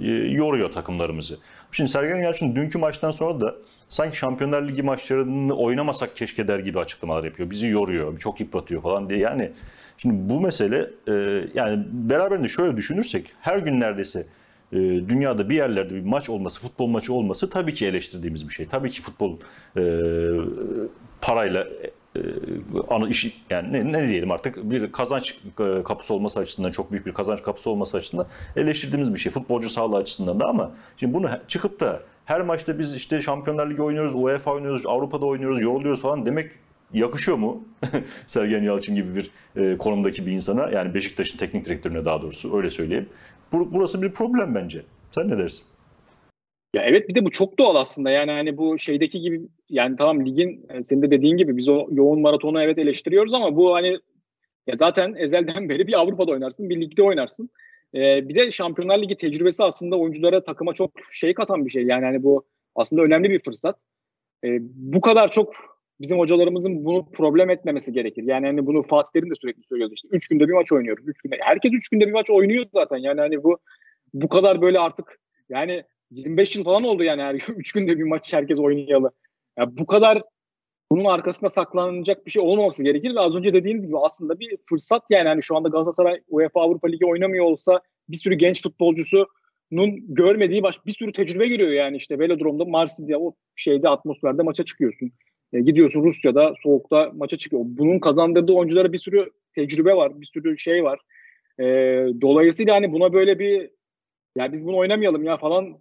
yoruyor 0.00 0.72
takımlarımızı. 0.72 1.38
Şimdi 1.72 1.90
Sergen 1.90 2.16
Yalçın 2.16 2.56
dünkü 2.56 2.78
maçtan 2.78 3.10
sonra 3.10 3.40
da 3.40 3.54
sanki 3.88 4.18
Şampiyonlar 4.18 4.68
Ligi 4.68 4.82
maçlarını 4.82 5.54
oynamasak 5.54 6.16
keşke 6.16 6.48
der 6.48 6.58
gibi 6.58 6.78
açıklamalar 6.78 7.24
yapıyor. 7.24 7.50
Bizi 7.50 7.66
yoruyor, 7.66 8.18
çok 8.18 8.40
yıpratıyor 8.40 8.82
falan 8.82 9.10
diye. 9.10 9.18
Yani 9.18 9.52
şimdi 9.96 10.14
bu 10.30 10.40
mesele 10.40 10.90
e, 11.08 11.12
yani 11.54 11.84
beraberinde 11.92 12.48
şöyle 12.48 12.76
düşünürsek 12.76 13.26
her 13.40 13.58
gün 13.58 13.80
neredeyse 13.80 14.26
e, 14.72 14.76
dünyada 14.78 15.50
bir 15.50 15.56
yerlerde 15.56 15.94
bir 15.94 16.04
maç 16.04 16.30
olması, 16.30 16.60
futbol 16.60 16.86
maçı 16.86 17.12
olması 17.12 17.50
tabii 17.50 17.74
ki 17.74 17.86
eleştirdiğimiz 17.86 18.48
bir 18.48 18.54
şey. 18.54 18.66
Tabii 18.66 18.90
ki 18.90 19.02
futbol 19.02 19.38
e, 19.76 19.82
parayla 21.20 21.60
e, 21.64 21.90
ana 22.88 23.08
işi 23.08 23.32
yani 23.50 23.72
ne, 23.72 23.92
ne 23.92 24.08
diyelim 24.08 24.30
artık 24.30 24.70
bir 24.70 24.92
kazanç 24.92 25.38
e, 25.60 25.82
kapısı 25.82 26.14
olması 26.14 26.40
açısından 26.40 26.70
çok 26.70 26.92
büyük 26.92 27.06
bir 27.06 27.14
kazanç 27.14 27.42
kapısı 27.42 27.70
olması 27.70 27.96
açısından 27.96 28.26
eleştirdiğimiz 28.56 29.14
bir 29.14 29.18
şey 29.18 29.32
futbolcu 29.32 29.68
sağlığı 29.68 29.96
açısından 29.96 30.40
da 30.40 30.46
ama 30.46 30.70
şimdi 30.96 31.14
bunu 31.14 31.30
çıkıp 31.48 31.80
da 31.80 32.00
her 32.24 32.40
maçta 32.40 32.78
biz 32.78 32.94
işte 32.94 33.20
Şampiyonlar 33.20 33.70
Ligi 33.70 33.82
oynuyoruz, 33.82 34.14
UEFA 34.14 34.52
oynuyoruz, 34.52 34.86
Avrupa'da 34.86 35.26
oynuyoruz, 35.26 35.62
yoruluyoruz 35.62 36.02
falan 36.02 36.26
demek 36.26 36.50
yakışıyor 36.92 37.36
mu 37.36 37.64
Sergen 38.26 38.62
Yalçın 38.62 38.94
gibi 38.94 39.14
bir 39.16 39.30
e, 39.56 39.78
konumdaki 39.78 40.26
bir 40.26 40.32
insana 40.32 40.70
yani 40.70 40.94
Beşiktaş'ın 40.94 41.38
teknik 41.38 41.64
direktörüne 41.64 42.04
daha 42.04 42.22
doğrusu 42.22 42.56
öyle 42.56 42.70
söyleyeyim. 42.70 43.08
Burası 43.52 44.02
bir 44.02 44.12
problem 44.12 44.54
bence. 44.54 44.82
Sen 45.10 45.28
ne 45.28 45.38
dersin? 45.38 45.66
Ya 46.74 46.82
evet 46.84 47.08
bir 47.08 47.14
de 47.14 47.24
bu 47.24 47.30
çok 47.30 47.58
doğal 47.58 47.76
aslında 47.76 48.10
yani 48.10 48.30
hani 48.30 48.56
bu 48.56 48.78
şeydeki 48.78 49.20
gibi 49.20 49.40
yani 49.68 49.96
tamam 49.96 50.26
ligin 50.26 50.66
senin 50.82 51.02
de 51.02 51.10
dediğin 51.10 51.36
gibi 51.36 51.56
biz 51.56 51.68
o 51.68 51.86
yoğun 51.90 52.20
maratonu 52.20 52.62
evet 52.62 52.78
eleştiriyoruz 52.78 53.34
ama 53.34 53.56
bu 53.56 53.74
hani 53.74 53.98
Ya 54.66 54.76
zaten 54.76 55.14
ezelden 55.18 55.68
beri 55.70 55.86
bir 55.86 56.00
Avrupa'da 56.00 56.32
oynarsın, 56.32 56.70
bir 56.70 56.80
ligde 56.80 57.02
oynarsın. 57.02 57.50
Ee, 57.94 58.28
bir 58.28 58.34
de 58.34 58.52
Şampiyonlar 58.52 59.02
Ligi 59.02 59.16
tecrübesi 59.16 59.64
aslında 59.64 59.98
oyunculara, 59.98 60.44
takıma 60.44 60.74
çok 60.74 60.92
şey 61.12 61.34
katan 61.34 61.66
bir 61.66 61.70
şey. 61.70 61.84
Yani 61.86 62.04
hani 62.04 62.22
bu 62.22 62.46
aslında 62.76 63.02
önemli 63.02 63.30
bir 63.30 63.38
fırsat. 63.40 63.84
Ee, 64.44 64.58
bu 64.62 65.00
kadar 65.00 65.30
çok 65.30 65.54
bizim 66.00 66.18
hocalarımızın 66.18 66.84
bunu 66.84 67.12
problem 67.12 67.50
etmemesi 67.50 67.92
gerekir. 67.92 68.24
Yani 68.24 68.46
hani 68.46 68.66
bunu 68.66 68.82
Fatih 68.82 69.12
Terim 69.12 69.30
de 69.30 69.34
sürekli 69.42 69.64
söylüyordu 69.64 69.94
işte. 69.96 70.08
Üç 70.12 70.28
günde 70.28 70.48
bir 70.48 70.52
maç 70.52 70.72
oynuyoruz. 70.72 71.08
Üç 71.08 71.22
günde. 71.22 71.36
Herkes 71.40 71.72
üç 71.74 71.88
günde 71.88 72.06
bir 72.08 72.12
maç 72.12 72.30
oynuyor 72.30 72.66
zaten. 72.74 72.98
Yani 72.98 73.20
hani 73.20 73.44
bu 73.44 73.58
bu 74.14 74.28
kadar 74.28 74.62
böyle 74.62 74.78
artık 74.78 75.20
yani 75.48 75.84
25 76.12 76.56
yıl 76.56 76.64
falan 76.64 76.84
oldu 76.84 77.02
yani 77.02 77.22
her 77.22 77.34
üç 77.56 77.72
günde 77.72 77.98
bir 77.98 78.02
maç 78.02 78.32
herkes 78.32 78.60
oynayalı. 78.60 79.10
Ya 79.58 79.76
bu 79.76 79.86
kadar 79.86 80.22
bunun 80.92 81.04
arkasında 81.04 81.50
saklanacak 81.50 82.26
bir 82.26 82.30
şey 82.30 82.42
olmaması 82.42 82.84
gerekir 82.84 83.14
ve 83.14 83.20
az 83.20 83.34
önce 83.34 83.52
dediğiniz 83.52 83.86
gibi 83.86 83.98
aslında 83.98 84.40
bir 84.40 84.58
fırsat 84.68 85.02
yani 85.10 85.28
hani 85.28 85.42
şu 85.42 85.56
anda 85.56 85.68
Galatasaray 85.68 86.20
UEFA 86.28 86.60
Avrupa 86.60 86.88
Ligi 86.88 87.06
oynamıyor 87.06 87.44
olsa 87.44 87.80
bir 88.08 88.16
sürü 88.16 88.34
genç 88.34 88.62
futbolcusunun 88.62 90.14
görmediği 90.14 90.62
baş 90.62 90.86
bir 90.86 90.92
sürü 90.92 91.12
tecrübe 91.12 91.48
görüyor 91.48 91.70
yani 91.70 91.96
işte 91.96 92.18
Velodrom'da 92.18 92.64
Marsilya'da 92.64 93.22
o 93.22 93.34
şeyde 93.56 93.88
atmosferde 93.88 94.42
maça 94.42 94.64
çıkıyorsun. 94.64 95.12
E, 95.52 95.60
gidiyorsun 95.60 96.04
Rusya'da 96.04 96.54
soğukta 96.62 97.10
maça 97.14 97.36
çıkıyor. 97.36 97.62
Bunun 97.66 97.98
kazandırdığı 97.98 98.52
oyunculara 98.52 98.92
bir 98.92 98.98
sürü 98.98 99.30
tecrübe 99.54 99.94
var, 99.94 100.20
bir 100.20 100.26
sürü 100.26 100.58
şey 100.58 100.84
var. 100.84 101.00
E, 101.60 101.64
dolayısıyla 102.20 102.74
hani 102.74 102.92
buna 102.92 103.12
böyle 103.12 103.38
bir 103.38 103.70
ya 104.36 104.52
biz 104.52 104.66
bunu 104.66 104.76
oynamayalım 104.76 105.24
ya 105.24 105.36
falan. 105.36 105.78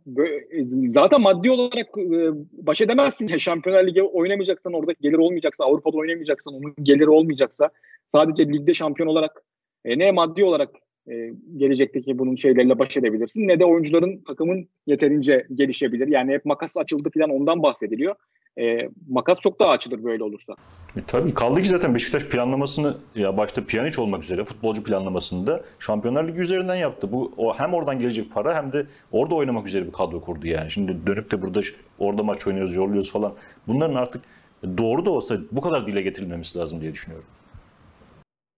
Zaten 0.88 1.22
maddi 1.22 1.52
olarak 1.52 1.88
e, 1.98 2.30
baş 2.52 2.82
edemezsin 2.82 3.28
ya. 3.28 3.40
Şampiyonlar 3.40 3.88
Ligi 3.88 4.04
oynamayacaksan 4.04 4.74
orada 4.74 4.92
gelir 5.02 5.18
olmayacaksa 5.18 5.66
Avrupa'da 5.66 5.98
oynamayacaksan 5.98 6.54
onun 6.54 6.76
geliri 6.84 7.10
olmayacaksa 7.10 7.70
sadece 8.08 8.48
ligde 8.48 8.74
şampiyon 8.74 9.08
olarak 9.08 9.44
e, 9.86 10.00
ne 10.00 10.12
maddi 10.12 10.44
olarak 10.44 10.70
e, 11.12 11.14
gelecekteki 11.58 12.20
bunun 12.20 12.36
şeyleriyle 12.36 12.80
baş 12.80 12.98
edebilirsin 12.98 13.48
ne 13.48 13.60
de 13.60 13.66
oyuncuların 13.66 14.24
takımın 14.28 14.70
yeterince 14.88 15.48
gelişebilir. 15.56 16.08
Yani 16.08 16.32
hep 16.32 16.46
makas 16.46 16.78
açıldı 16.78 17.10
falan 17.14 17.30
ondan 17.30 17.64
bahsediliyor 17.64 18.16
e, 18.60 18.90
makas 19.10 19.40
çok 19.40 19.60
daha 19.60 19.70
açılır 19.70 20.04
böyle 20.04 20.24
olursa. 20.24 20.54
E, 20.98 21.00
tabii 21.08 21.34
kaldı 21.34 21.62
ki 21.62 21.70
zaten 21.70 21.96
Beşiktaş 21.96 22.24
planlamasını 22.24 22.98
ya 23.16 23.38
başta 23.38 23.66
Pjanic 23.66 24.02
olmak 24.02 24.24
üzere 24.24 24.46
futbolcu 24.46 24.84
planlamasında 24.84 25.64
Şampiyonlar 25.80 26.28
Ligi 26.28 26.40
üzerinden 26.40 26.76
yaptı. 26.76 27.12
Bu 27.12 27.34
o 27.38 27.54
hem 27.54 27.74
oradan 27.74 28.00
gelecek 28.00 28.34
para 28.34 28.56
hem 28.56 28.74
de 28.74 28.86
orada 29.12 29.36
oynamak 29.36 29.68
üzere 29.68 29.88
bir 29.88 29.92
kadro 29.92 30.22
kurdu 30.22 30.48
yani. 30.48 30.72
Şimdi 30.72 31.08
dönüp 31.08 31.32
de 31.32 31.42
burada 31.42 31.62
orada 32.00 32.24
maç 32.24 32.48
oynuyoruz, 32.48 32.76
yolluyoruz 32.76 33.12
falan. 33.12 33.34
Bunların 33.68 33.96
artık 33.96 34.22
doğru 34.78 35.06
da 35.06 35.12
olsa 35.12 35.38
bu 35.52 35.62
kadar 35.62 35.88
dile 35.88 36.02
getirilmemesi 36.02 36.60
lazım 36.60 36.82
diye 36.82 36.94
düşünüyorum. 36.94 37.28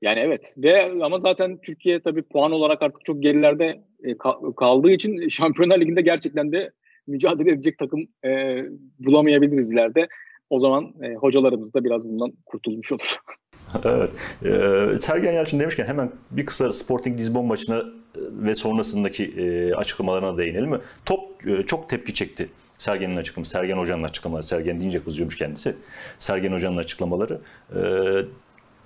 Yani 0.02 0.20
evet 0.20 0.54
ve 0.58 0.92
ama 1.04 1.20
zaten 1.20 1.58
Türkiye 1.58 2.00
tabii 2.00 2.22
puan 2.22 2.52
olarak 2.52 2.82
artık 2.82 3.06
çok 3.06 3.24
gerilerde 3.24 3.82
e, 4.04 4.18
kaldığı 4.58 4.92
için 4.92 5.30
Şampiyonlar 5.30 5.80
Ligi'nde 5.80 6.02
gerçekten 6.02 6.52
de 6.52 6.72
mücadele 7.08 7.52
edecek 7.52 7.78
takım 7.78 8.08
e, 8.26 8.62
bulamayabiliriz 9.00 9.72
ileride. 9.72 10.08
O 10.50 10.60
zaman 10.60 10.94
e, 11.02 11.16
hocalarımız 11.16 11.74
da 11.74 11.84
biraz 11.84 12.10
bundan 12.10 12.34
kurtulmuş 12.46 12.92
olur. 12.92 13.18
evet. 13.84 14.12
Ee, 14.46 15.00
Sergen 15.00 15.34
Yalçın 15.34 15.60
demişken 15.60 15.86
hemen 15.86 16.12
bir 16.32 16.46
kısa 16.46 16.74
Sporting 16.74 17.20
Lisbon 17.20 17.46
maçına 17.46 17.78
e, 17.78 17.84
ve 18.16 18.56
sonrasındaki 18.56 19.24
e, 19.26 19.74
açıklamalarına 19.74 20.38
değinelim 20.38 20.70
mi? 20.70 20.78
Top 21.06 21.48
e, 21.48 21.66
çok 21.66 21.90
tepki 21.90 22.14
çekti. 22.14 22.50
Sergen'in 22.78 23.16
açıklaması, 23.16 23.52
Sergen 23.52 23.78
Hoca'nın 23.78 24.04
açıklamaları. 24.04 24.44
Sergen 24.44 24.80
deyince 24.80 25.04
kızıyormuş 25.04 25.38
kendisi. 25.38 25.76
Sergen 26.18 26.52
Hoca'nın 26.52 26.78
açıklamaları. 26.78 27.42
Ee, 27.76 27.80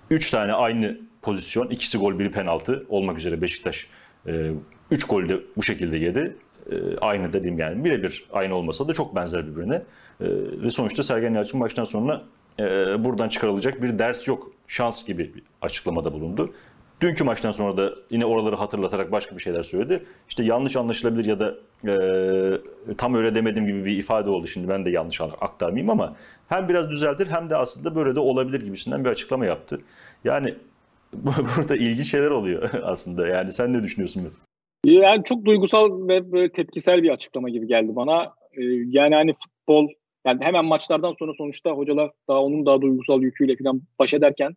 üç 0.10 0.32
tane 0.32 0.54
aynı 0.54 0.98
pozisyon, 1.22 1.68
ikisi 1.68 1.98
gol, 1.98 2.20
biri 2.20 2.32
penaltı 2.32 2.86
olmak 2.90 3.18
üzere 3.18 3.42
Beşiktaş 3.42 3.88
e, 4.28 4.52
üç 4.92 5.04
golü 5.04 5.30
de 5.30 5.40
bu 5.58 5.64
şekilde 5.64 5.98
yedi. 5.98 6.36
E, 6.72 6.98
aynı 7.02 7.34
dediğim 7.34 7.60
yani 7.60 7.86
birebir 7.86 8.26
aynı 8.34 8.56
olmasa 8.56 8.88
da 8.88 8.94
çok 8.94 9.16
benzer 9.16 9.48
birbirine. 9.48 9.76
E, 9.76 10.26
ve 10.64 10.72
sonuçta 10.72 11.04
Sergen 11.04 11.34
Yalçın 11.34 11.60
maçtan 11.60 11.84
sonra 11.84 12.22
e, 12.60 12.64
buradan 13.04 13.30
çıkarılacak 13.30 13.82
bir 13.82 14.00
ders 14.00 14.28
yok, 14.28 14.52
şans 14.68 15.06
gibi 15.06 15.34
bir 15.34 15.44
açıklamada 15.62 16.14
bulundu. 16.14 16.54
Dünkü 17.02 17.24
maçtan 17.24 17.52
sonra 17.52 17.78
da 17.78 17.94
yine 18.10 18.26
oraları 18.26 18.56
hatırlatarak 18.56 19.12
başka 19.12 19.36
bir 19.36 19.42
şeyler 19.42 19.64
söyledi. 19.64 20.06
İşte 20.30 20.44
yanlış 20.44 20.76
anlaşılabilir 20.76 21.26
ya 21.26 21.40
da 21.40 21.56
e, 21.88 22.96
tam 22.98 23.16
öyle 23.16 23.36
demediğim 23.36 23.68
gibi 23.68 23.86
bir 23.86 23.98
ifade 23.98 24.30
oldu. 24.30 24.48
Şimdi 24.48 24.70
ben 24.70 24.86
de 24.86 24.90
yanlış 24.90 25.22
aktarmayayım 25.22 25.90
ama 25.90 26.16
hem 26.50 26.70
biraz 26.70 26.90
düzeltir 26.90 27.28
hem 27.28 27.50
de 27.50 27.56
aslında 27.56 27.96
böyle 27.96 28.16
de 28.16 28.20
olabilir 28.20 28.62
gibisinden 28.62 29.06
bir 29.06 29.10
açıklama 29.10 29.46
yaptı. 29.46 29.82
Yani 30.24 30.56
burada 31.14 31.76
ilginç 31.76 32.12
şeyler 32.12 32.32
oluyor 32.32 32.70
aslında. 32.84 33.28
Yani 33.28 33.52
sen 33.52 33.74
ne 33.74 33.84
düşünüyorsun 33.84 34.24
Mesut? 34.24 34.47
Yani 34.86 35.24
çok 35.24 35.46
duygusal 35.46 36.08
ve 36.08 36.32
böyle 36.32 36.52
tepkisel 36.52 37.04
bir 37.04 37.10
açıklama 37.10 37.50
gibi 37.50 37.68
geldi 37.68 37.96
bana. 37.96 38.34
Ee, 38.54 38.64
yani 38.88 39.16
hani 39.16 39.34
futbol 39.34 39.88
yani 40.26 40.46
hemen 40.46 40.66
maçlardan 40.66 41.16
sonra 41.20 41.34
sonuçta 41.38 41.72
hocalar 41.72 42.12
daha 42.28 42.44
onun 42.44 42.66
daha 42.66 42.82
duygusal 42.82 43.22
yüküyle 43.22 43.56
falan 43.56 43.82
baş 44.00 44.14
ederken 44.14 44.56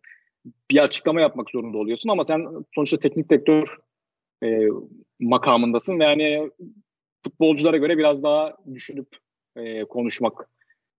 bir 0.71 0.83
açıklama 0.83 1.21
yapmak 1.21 1.49
zorunda 1.49 1.77
oluyorsun 1.77 2.09
ama 2.09 2.23
sen 2.23 2.47
sonuçta 2.75 2.99
teknik 2.99 3.29
direktör 3.29 3.77
e, 4.43 4.67
makamındasın 5.19 5.99
ve 5.99 6.03
yani 6.03 6.51
futbolculara 7.23 7.77
göre 7.77 7.97
biraz 7.97 8.23
daha 8.23 8.57
düşünüp 8.73 9.07
e, 9.55 9.83
konuşmak 9.83 10.49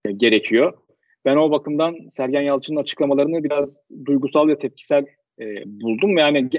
e, 0.04 0.12
gerekiyor. 0.12 0.78
Ben 1.24 1.36
o 1.36 1.50
bakımdan 1.50 1.96
Sergen 2.08 2.42
Yalçın'ın 2.42 2.80
açıklamalarını 2.80 3.44
biraz 3.44 3.90
duygusal 4.04 4.48
ve 4.48 4.56
tepkisel 4.56 5.06
e, 5.40 5.44
buldum. 5.66 6.18
Yani 6.18 6.50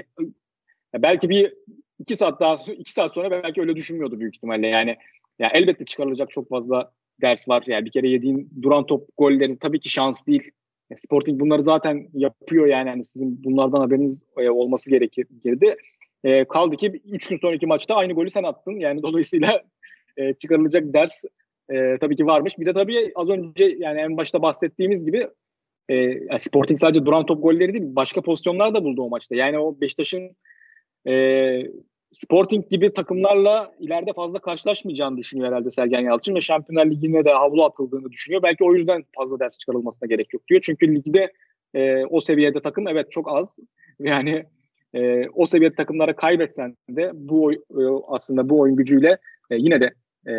belki 0.94 1.28
bir 1.28 1.54
iki 1.98 2.16
saat 2.16 2.40
daha 2.40 2.58
iki 2.72 2.92
saat 2.92 3.14
sonra 3.14 3.30
belki 3.30 3.60
öyle 3.60 3.76
düşünmüyordu 3.76 4.20
büyük 4.20 4.36
ihtimalle. 4.36 4.66
Yani 4.66 4.96
ya 5.38 5.50
elbette 5.54 5.84
çıkarılacak 5.84 6.30
çok 6.30 6.48
fazla 6.48 6.92
ders 7.22 7.48
var. 7.48 7.64
Yani 7.66 7.84
bir 7.84 7.90
kere 7.90 8.08
yediğin 8.08 8.50
duran 8.62 8.86
top 8.86 9.08
golleri 9.16 9.58
tabii 9.58 9.80
ki 9.80 9.88
şans 9.88 10.26
değil. 10.26 10.50
Sporting 10.94 11.40
bunları 11.40 11.62
zaten 11.62 12.08
yapıyor 12.14 12.66
yani. 12.66 12.88
yani 12.88 13.04
sizin 13.04 13.44
bunlardan 13.44 13.80
haberiniz 13.80 14.24
e, 14.38 14.50
olması 14.50 14.90
gerekirdi. 14.90 15.74
E, 16.24 16.44
kaldı 16.44 16.76
ki 16.76 17.02
3 17.04 17.26
gün 17.26 17.36
sonraki 17.36 17.66
maçta 17.66 17.94
aynı 17.94 18.12
golü 18.12 18.30
sen 18.30 18.42
attın. 18.42 18.72
Yani 18.72 19.02
dolayısıyla 19.02 19.62
e, 20.16 20.34
çıkarılacak 20.34 20.94
ders 20.94 21.24
e, 21.72 21.98
tabii 22.00 22.16
ki 22.16 22.26
varmış. 22.26 22.58
Bir 22.58 22.66
de 22.66 22.72
tabii 22.72 23.12
az 23.14 23.28
önce 23.28 23.76
yani 23.78 24.00
en 24.00 24.16
başta 24.16 24.42
bahsettiğimiz 24.42 25.04
gibi 25.04 25.28
e, 25.88 26.38
Sporting 26.38 26.78
sadece 26.78 27.06
duran 27.06 27.26
top 27.26 27.42
golleri 27.42 27.74
değil 27.74 27.96
başka 27.96 28.22
pozisyonlar 28.22 28.74
da 28.74 28.84
buldu 28.84 29.02
o 29.02 29.08
maçta. 29.08 29.34
Yani 29.34 29.58
o 29.58 29.80
Beşiktaş'ın 29.80 30.36
e, 31.08 31.14
Sporting 32.14 32.70
gibi 32.70 32.92
takımlarla 32.92 33.72
ileride 33.78 34.12
fazla 34.12 34.38
karşılaşmayacağını 34.38 35.16
düşünüyor 35.16 35.48
herhalde 35.48 35.70
Sergen 35.70 36.00
Yalçın 36.00 36.34
ve 36.34 36.40
Şampiyonlar 36.40 36.90
Ligi'ne 36.90 37.24
de 37.24 37.32
havlu 37.32 37.64
atıldığını 37.64 38.12
düşünüyor. 38.12 38.42
Belki 38.42 38.64
o 38.64 38.74
yüzden 38.74 39.04
fazla 39.16 39.40
ders 39.40 39.58
çıkarılmasına 39.58 40.06
gerek 40.06 40.34
yok 40.34 40.42
diyor. 40.48 40.60
Çünkü 40.64 40.94
ligde 40.94 41.32
e, 41.74 42.04
o 42.04 42.20
seviyede 42.20 42.60
takım 42.60 42.88
evet 42.88 43.10
çok 43.10 43.28
az. 43.28 43.60
Yani 43.98 44.44
e, 44.94 45.28
o 45.28 45.46
seviyede 45.46 45.74
takımlara 45.74 46.16
kaybetsen 46.16 46.76
de 46.90 47.10
bu 47.14 47.52
e, 47.52 47.58
aslında 48.08 48.48
bu 48.48 48.60
oyun 48.60 48.76
gücüyle 48.76 49.18
e, 49.50 49.56
yine 49.56 49.80
de 49.80 49.94
e, 50.26 50.32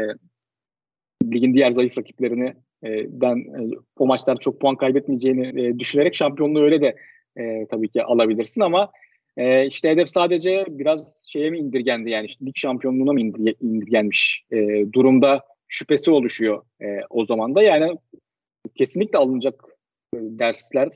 ligin 1.34 1.54
diğer 1.54 1.72
zayıf 1.72 1.98
rakiplerini 1.98 2.54
e, 2.84 2.90
den 3.08 3.38
e, 3.38 3.76
o 3.98 4.08
maçlarda 4.08 4.40
çok 4.40 4.62
puan 4.62 4.76
kaybetmeyeceğini 4.76 5.62
e, 5.62 5.80
düşünerek 5.80 6.16
şampiyonluğu 6.16 6.62
öyle 6.64 6.82
de 6.82 6.96
e, 7.38 7.68
tabii 7.68 7.90
ki 7.90 8.04
alabilirsin 8.04 8.62
ama 8.62 8.92
e, 9.38 9.68
işte 9.68 9.90
hedef 9.90 10.10
sadece 10.10 10.66
biraz 10.70 11.28
şeye 11.32 11.50
mi 11.50 11.60
indirgendi 11.60 12.10
yani 12.10 12.26
işte 12.26 12.46
lig 12.46 12.56
şampiyonluğuna 12.56 13.14
mı 13.14 13.20
indirgenmiş 13.62 14.46
e, 14.52 14.58
durumda 14.94 15.44
şüphesi 15.68 16.12
oluşuyor 16.12 16.62
e, 16.82 16.86
o 17.10 17.26
zaman 17.26 17.56
da. 17.56 17.64
Yani 17.64 17.98
kesinlikle 18.76 19.18
alınacak 19.18 19.64
e, 20.16 20.18
dersler 20.22 20.90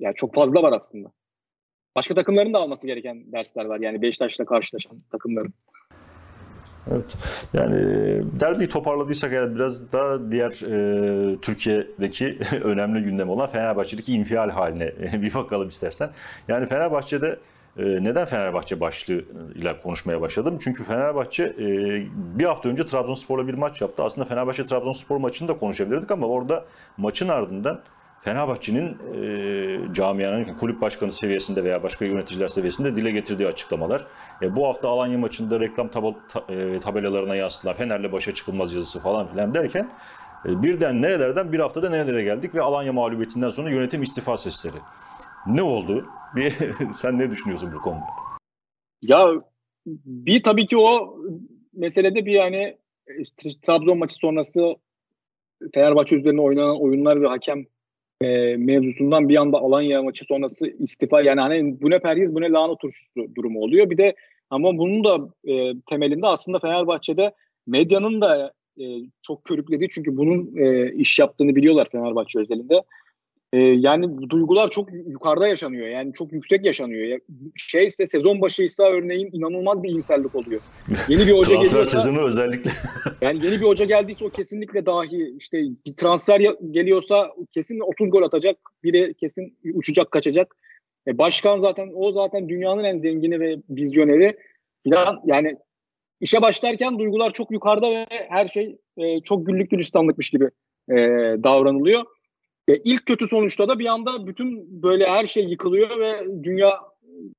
yani 0.00 0.14
çok 0.14 0.34
fazla 0.34 0.62
var 0.62 0.72
aslında. 0.72 1.12
Başka 1.96 2.14
takımların 2.14 2.54
da 2.54 2.58
alması 2.58 2.86
gereken 2.86 3.32
dersler 3.32 3.64
var. 3.64 3.80
Yani 3.80 4.02
Beşiktaş'la 4.02 4.44
karşılaşan 4.44 4.98
takımların. 5.12 5.54
Evet. 6.90 7.14
Yani 7.52 7.76
derbiyi 8.40 8.68
toparladıysak 8.68 9.32
eğer 9.32 9.54
biraz 9.54 9.92
daha 9.92 10.30
diğer 10.30 10.50
e, 10.50 11.40
Türkiye'deki 11.40 12.38
önemli 12.62 13.02
gündem 13.02 13.30
olan 13.30 13.48
Fenerbahçe'deki 13.48 14.12
infial 14.12 14.50
haline 14.50 14.92
bir 15.22 15.34
bakalım 15.34 15.68
istersen. 15.68 16.10
Yani 16.48 16.66
Fenerbahçe'de 16.66 17.38
neden 17.84 18.24
Fenerbahçe 18.24 18.80
başlığıyla 18.80 19.80
konuşmaya 19.80 20.20
başladım? 20.20 20.58
Çünkü 20.60 20.84
Fenerbahçe 20.84 21.44
e, 21.44 21.66
bir 22.38 22.44
hafta 22.44 22.68
önce 22.68 22.86
Trabzonspor'la 22.86 23.48
bir 23.48 23.54
maç 23.54 23.80
yaptı. 23.80 24.04
Aslında 24.04 24.26
Fenerbahçe 24.26 24.66
Trabzonspor 24.66 25.16
maçını 25.16 25.48
da 25.48 25.56
konuşabilirdik 25.56 26.10
ama 26.10 26.26
orada 26.26 26.64
maçın 26.96 27.28
ardından 27.28 27.80
Fenerbahçe'nin 28.20 28.96
e, 29.14 29.94
camianın 29.94 30.44
kulüp 30.44 30.80
başkanı 30.80 31.12
seviyesinde 31.12 31.64
veya 31.64 31.82
başka 31.82 32.04
yöneticiler 32.04 32.48
seviyesinde 32.48 32.96
dile 32.96 33.10
getirdiği 33.10 33.48
açıklamalar. 33.48 34.06
E, 34.42 34.56
bu 34.56 34.66
hafta 34.66 34.88
Alanya 34.88 35.18
maçında 35.18 35.60
reklam 35.60 35.88
tab 35.88 36.04
e, 36.48 36.78
tabelalarına 36.78 37.36
yansıtılan 37.36 37.74
Fener'le 37.74 38.12
başa 38.12 38.34
çıkılmaz 38.34 38.74
yazısı 38.74 39.00
falan 39.00 39.28
filan 39.28 39.54
derken 39.54 39.88
e, 40.46 40.62
birden 40.62 41.02
nerelerden 41.02 41.52
bir 41.52 41.58
haftada 41.58 41.90
nerelere 41.90 42.22
geldik 42.22 42.54
ve 42.54 42.62
Alanya 42.62 42.92
mağlubiyetinden 42.92 43.50
sonra 43.50 43.70
yönetim 43.70 44.02
istifa 44.02 44.36
sesleri. 44.36 44.76
Ne 45.46 45.62
oldu? 45.62 46.06
Bir, 46.36 46.50
sen 46.92 47.18
ne 47.18 47.30
düşünüyorsun 47.30 47.72
bu 47.74 47.80
konuda? 47.80 48.06
Ya 49.02 49.32
bir 50.04 50.42
tabii 50.42 50.66
ki 50.66 50.76
o 50.76 51.18
meselede 51.72 52.26
bir 52.26 52.32
yani 52.32 52.76
işte, 53.18 53.48
Trabzon 53.62 53.98
maçı 53.98 54.14
sonrası 54.14 54.76
Fenerbahçe 55.74 56.16
üzerine 56.16 56.40
oynanan 56.40 56.82
oyunlar 56.82 57.22
ve 57.22 57.26
hakem 57.26 57.66
e, 58.20 58.56
mevzusundan 58.56 59.28
bir 59.28 59.36
anda 59.36 59.58
Alanya 59.58 60.02
maçı 60.02 60.24
sonrası 60.24 60.66
istifa 60.66 61.22
yani 61.22 61.40
hani 61.40 61.80
bu 61.80 61.90
ne 61.90 61.98
perhiz 61.98 62.34
bu 62.34 62.40
ne 62.40 62.50
lahana 62.50 62.76
turşusu 62.76 63.34
durumu 63.34 63.60
oluyor. 63.60 63.90
Bir 63.90 63.98
de 63.98 64.14
ama 64.50 64.78
bunun 64.78 65.04
da 65.04 65.32
e, 65.52 65.72
temelinde 65.90 66.26
aslında 66.26 66.58
Fenerbahçe'de 66.58 67.34
medyanın 67.66 68.20
da 68.20 68.52
e, 68.80 68.84
çok 69.22 69.44
körüklediği 69.44 69.88
çünkü 69.88 70.16
bunun 70.16 70.56
e, 70.56 70.92
iş 70.92 71.18
yaptığını 71.18 71.56
biliyorlar 71.56 71.88
Fenerbahçe 71.92 72.38
özelinde. 72.38 72.82
E, 73.52 73.58
yani 73.58 74.18
bu 74.18 74.30
duygular 74.30 74.70
çok 74.70 74.88
yukarıda 74.92 75.48
yaşanıyor. 75.48 75.86
Yani 75.86 76.12
çok 76.12 76.32
yüksek 76.32 76.64
yaşanıyor. 76.64 77.20
Şey 77.56 77.84
ise 77.84 78.06
sezon 78.06 78.40
başıysa 78.40 78.84
örneğin 78.84 79.30
inanılmaz 79.32 79.82
bir 79.82 79.88
iyimserlik 79.88 80.34
oluyor. 80.34 80.60
Yeni 81.08 81.26
bir 81.26 81.32
hoca 81.32 81.48
transfer 81.48 81.64
geliyorsa, 81.64 81.98
sezonu 81.98 82.26
özellikle. 82.26 82.70
yani 83.22 83.44
yeni 83.46 83.60
bir 83.60 83.66
hoca 83.66 83.84
geldiyse 83.84 84.24
o 84.24 84.30
kesinlikle 84.30 84.86
dahi 84.86 85.34
işte 85.38 85.62
bir 85.86 85.94
transfer 85.96 86.40
geliyorsa 86.70 87.32
kesin 87.52 87.80
30 87.80 88.10
gol 88.10 88.22
atacak. 88.22 88.56
Biri 88.84 89.14
kesin 89.14 89.58
uçacak 89.74 90.10
kaçacak. 90.10 90.56
E, 91.06 91.18
başkan 91.18 91.58
zaten 91.58 91.90
o 91.94 92.12
zaten 92.12 92.48
dünyanın 92.48 92.84
en 92.84 92.96
zengini 92.96 93.40
ve 93.40 93.56
vizyoneri. 93.70 94.36
Falan, 94.94 95.20
yani 95.24 95.56
işe 96.20 96.42
başlarken 96.42 96.98
duygular 96.98 97.32
çok 97.32 97.50
yukarıda 97.50 97.90
ve 97.90 98.06
her 98.10 98.48
şey 98.48 98.78
e, 98.98 99.20
çok 99.20 99.46
güllük 99.46 99.70
gülistanlıkmış 99.70 100.30
gibi 100.30 100.44
e, 100.90 100.94
davranılıyor. 101.42 102.02
Ve 102.68 102.80
ilk 102.84 103.06
kötü 103.06 103.26
sonuçta 103.26 103.68
da 103.68 103.78
bir 103.78 103.86
anda 103.86 104.26
bütün 104.26 104.82
böyle 104.82 105.06
her 105.06 105.26
şey 105.26 105.44
yıkılıyor 105.44 106.00
ve 106.00 106.44
dünya 106.44 106.70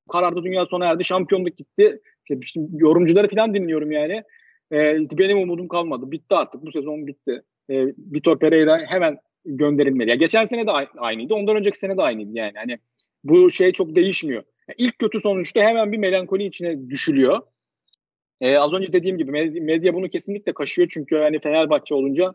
karardı 0.10 0.43
dünya 0.43 0.65
sona 0.65 0.86
erdi. 0.86 1.03
Şampiyonluk 1.03 1.57
gitti. 1.57 2.01
İşte 2.41 2.60
yorumcuları 2.74 3.27
falan 3.27 3.53
dinliyorum 3.53 3.91
yani. 3.91 4.24
E, 4.72 4.77
benim 5.17 5.38
umudum 5.38 5.67
kalmadı. 5.67 6.12
Bitti 6.12 6.36
artık. 6.36 6.65
Bu 6.65 6.72
sezon 6.72 7.07
bitti. 7.07 7.41
E, 7.69 7.86
Vitor 7.86 8.39
Pereira 8.39 8.79
hemen 8.88 9.17
gönderilmeli. 9.46 10.10
Ya 10.10 10.15
geçen 10.15 10.43
sene 10.43 10.67
de 10.67 10.72
aynıydı. 10.98 11.34
Ondan 11.34 11.55
önceki 11.55 11.77
sene 11.77 11.98
de 11.98 12.01
aynıydı 12.01 12.31
yani. 12.34 12.53
Hani 12.55 12.77
bu 13.24 13.50
şey 13.50 13.72
çok 13.72 13.96
değişmiyor. 13.96 14.43
Yani 14.67 14.75
ilk 14.77 15.00
kötü 15.00 15.19
sonuçta 15.19 15.62
hemen 15.62 15.91
bir 15.91 15.98
melankoli 15.98 16.46
içine 16.46 16.89
düşülüyor. 16.89 17.41
E, 18.41 18.57
az 18.57 18.74
önce 18.74 18.93
dediğim 18.93 19.17
gibi 19.17 19.31
medya 19.62 19.93
bunu 19.93 20.10
kesinlikle 20.10 20.53
kaşıyor 20.53 20.88
çünkü 20.91 21.17
hani 21.17 21.39
Fenerbahçe 21.39 21.96
olunca 21.96 22.34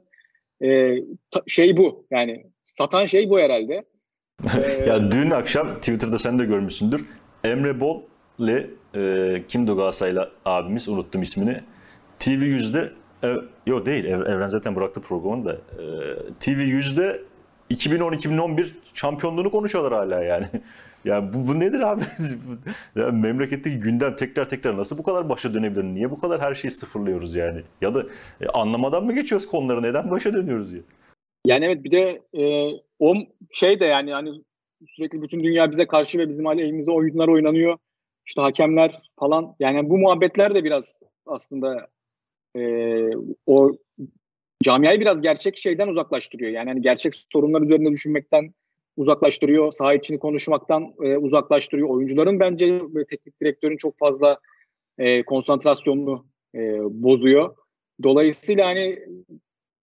e, 0.63 0.99
şey 1.47 1.77
bu 1.77 2.07
yani 2.11 2.47
satan 2.65 3.07
şey 3.07 3.31
bu 3.31 3.39
herhalde. 3.39 3.85
Ee, 4.57 4.89
ya 4.89 5.13
dün 5.13 5.31
akşam 5.31 5.75
Twitter'da 5.75 6.19
sen 6.19 6.39
de 6.39 6.45
görmüşsündür. 6.45 7.05
Emre 7.45 7.81
Bol 7.81 8.03
ile 8.39 8.67
e, 8.95 9.43
kimdi 9.49 9.73
Galatasaraylı 9.73 10.33
abimiz 10.45 10.89
unuttum 10.89 11.23
ismini. 11.23 11.61
TV 12.19 12.31
yüzde 12.31 12.91
e, 13.25 13.37
yok 13.67 13.87
değil 13.87 14.05
Evren 14.05 14.47
zaten 14.47 14.77
bıraktı 14.77 15.01
programını 15.01 15.45
da. 15.45 15.53
E, 15.53 15.85
TV 16.41 16.51
yüzde 16.51 17.23
2010-2011 17.71 18.67
şampiyonluğunu 18.95 19.51
konuşuyorlar 19.51 19.93
hala 19.93 20.25
yani. 20.25 20.47
Ya 21.05 21.33
bu, 21.33 21.49
bu 21.49 21.61
nedir 21.61 21.81
abi? 21.81 22.03
ya 22.97 23.11
memleketteki 23.11 23.81
gündem 23.81 24.17
tekrar 24.17 24.49
tekrar 24.49 24.77
nasıl 24.77 24.99
bu 24.99 25.03
kadar 25.03 25.29
başa 25.29 25.55
dönebilir? 25.55 25.85
Niye 25.85 26.11
bu 26.11 26.19
kadar 26.19 26.41
her 26.41 26.55
şeyi 26.55 26.71
sıfırlıyoruz 26.71 27.35
yani? 27.35 27.63
Ya 27.81 27.95
da 27.95 28.07
e, 28.41 28.47
anlamadan 28.47 29.05
mı 29.05 29.15
geçiyoruz 29.15 29.47
konuları? 29.47 29.83
Neden 29.83 30.11
başa 30.11 30.35
dönüyoruz 30.35 30.73
ya? 30.73 30.81
Yani 31.47 31.65
evet 31.65 31.85
bir 31.85 31.91
de 31.91 32.23
e, 32.35 32.73
o 32.99 33.15
şey 33.53 33.81
de 33.81 33.85
yani 33.85 34.13
hani 34.13 34.43
sürekli 34.89 35.23
bütün 35.23 35.45
dünya 35.45 35.71
bize 35.71 35.87
karşı 35.87 36.19
ve 36.19 36.29
bizim 36.29 36.47
aleyhimize 36.47 36.91
oyunlar 36.91 37.29
oynanıyor. 37.29 37.79
İşte 38.27 38.41
hakemler 38.41 39.03
falan. 39.19 39.55
Yani 39.61 39.91
bu 39.91 39.99
muhabbetler 39.99 40.55
de 40.55 40.65
biraz 40.65 41.03
aslında 41.27 41.89
e, 42.57 42.61
o 43.47 43.73
camiayı 44.63 45.01
biraz 45.01 45.23
gerçek 45.23 45.59
şeyden 45.59 45.89
uzaklaştırıyor. 45.89 46.51
Yani 46.51 46.69
hani 46.69 46.83
gerçek 46.83 47.15
sorunlar 47.33 47.63
üzerinde 47.63 47.91
düşünmekten 47.91 48.55
uzaklaştırıyor. 48.97 49.73
Saha 49.73 49.95
içini 49.95 50.19
konuşmaktan 50.19 50.95
e, 51.03 51.17
uzaklaştırıyor. 51.17 51.89
Oyuncuların 51.89 52.41
bence 52.41 52.81
ve 52.95 53.05
teknik 53.05 53.41
direktörün 53.41 53.77
çok 53.77 53.99
fazla 53.99 54.39
e, 54.99 55.23
konsantrasyonunu 55.23 56.27
e, 56.55 56.79
bozuyor. 57.03 57.57
Dolayısıyla 58.03 58.67
hani 58.67 58.99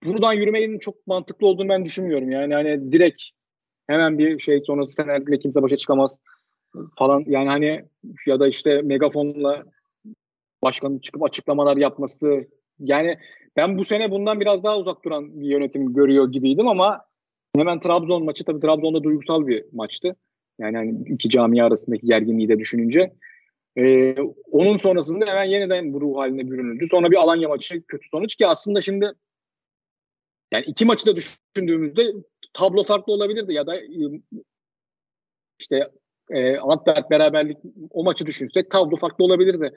buradan 0.06 0.34
yürümenin 0.34 0.80
çok 0.80 1.08
mantıklı 1.08 1.48
olduğunu 1.48 1.70
ben 1.70 1.86
düşünmüyorum. 1.86 2.32
Yani 2.32 2.54
hani 2.54 2.92
direkt 2.92 3.22
hemen 3.88 4.18
bir 4.18 4.40
şey 4.40 4.62
sonrası 4.62 4.96
Fener'de 4.96 5.40
kimse 5.40 5.62
başa 5.62 5.78
çıkamaz 5.78 6.20
falan. 6.98 7.24
Yani 7.28 7.50
hani 7.50 7.86
ya 8.28 8.40
da 8.40 8.48
işte 8.48 8.82
megafonla 8.82 9.64
başkanın 10.64 11.00
çıkıp 11.00 11.24
açıklamalar 11.24 11.78
yapması. 11.78 12.48
Yani 12.80 13.18
ben 13.56 13.78
bu 13.78 13.86
sene 13.86 14.12
bundan 14.12 14.40
biraz 14.40 14.64
daha 14.64 14.78
uzak 14.78 15.06
duran 15.06 15.42
bir 15.42 15.48
yönetim 15.48 15.94
görüyor 15.94 16.32
gibiydim 16.32 16.68
ama 16.68 17.02
hemen 17.56 17.80
Trabzon 17.80 18.26
maçı 18.26 18.44
tabii 18.44 18.60
Trabzon'da 18.60 19.04
duygusal 19.04 19.48
bir 19.48 19.66
maçtı. 19.72 20.16
Yani 20.60 20.78
hani 20.78 21.04
iki 21.10 21.30
cami 21.30 21.64
arasındaki 21.64 22.06
gerginliği 22.06 22.50
de 22.50 22.60
düşününce. 22.60 23.14
Ee, 23.78 24.16
onun 24.52 24.78
sonrasında 24.78 25.26
hemen 25.26 25.44
yeniden 25.44 25.94
bu 25.94 26.02
ruh 26.02 26.18
haline 26.18 26.52
bürünüldü. 26.52 26.88
Sonra 26.92 27.12
bir 27.12 27.16
Alanya 27.16 27.50
maçı 27.50 27.84
kötü 27.88 28.08
sonuç 28.12 28.36
ki 28.36 28.48
aslında 28.48 28.82
şimdi 28.82 29.12
yani 30.54 30.64
iki 30.68 30.86
maçı 30.86 31.06
da 31.06 31.16
düşündüğümüzde 31.16 32.14
tablo 32.54 32.84
farklı 32.84 33.14
olabilirdi 33.14 33.54
ya 33.54 33.68
da 33.68 33.78
e, 33.78 34.22
işte 35.60 35.88
e, 36.30 36.58
Antwerp 36.58 37.12
beraberlik 37.12 37.58
o 37.92 38.04
maçı 38.04 38.26
düşünsek 38.26 38.72
tablo 38.72 38.98
farklı 38.98 39.26
olabilirdi. 39.26 39.74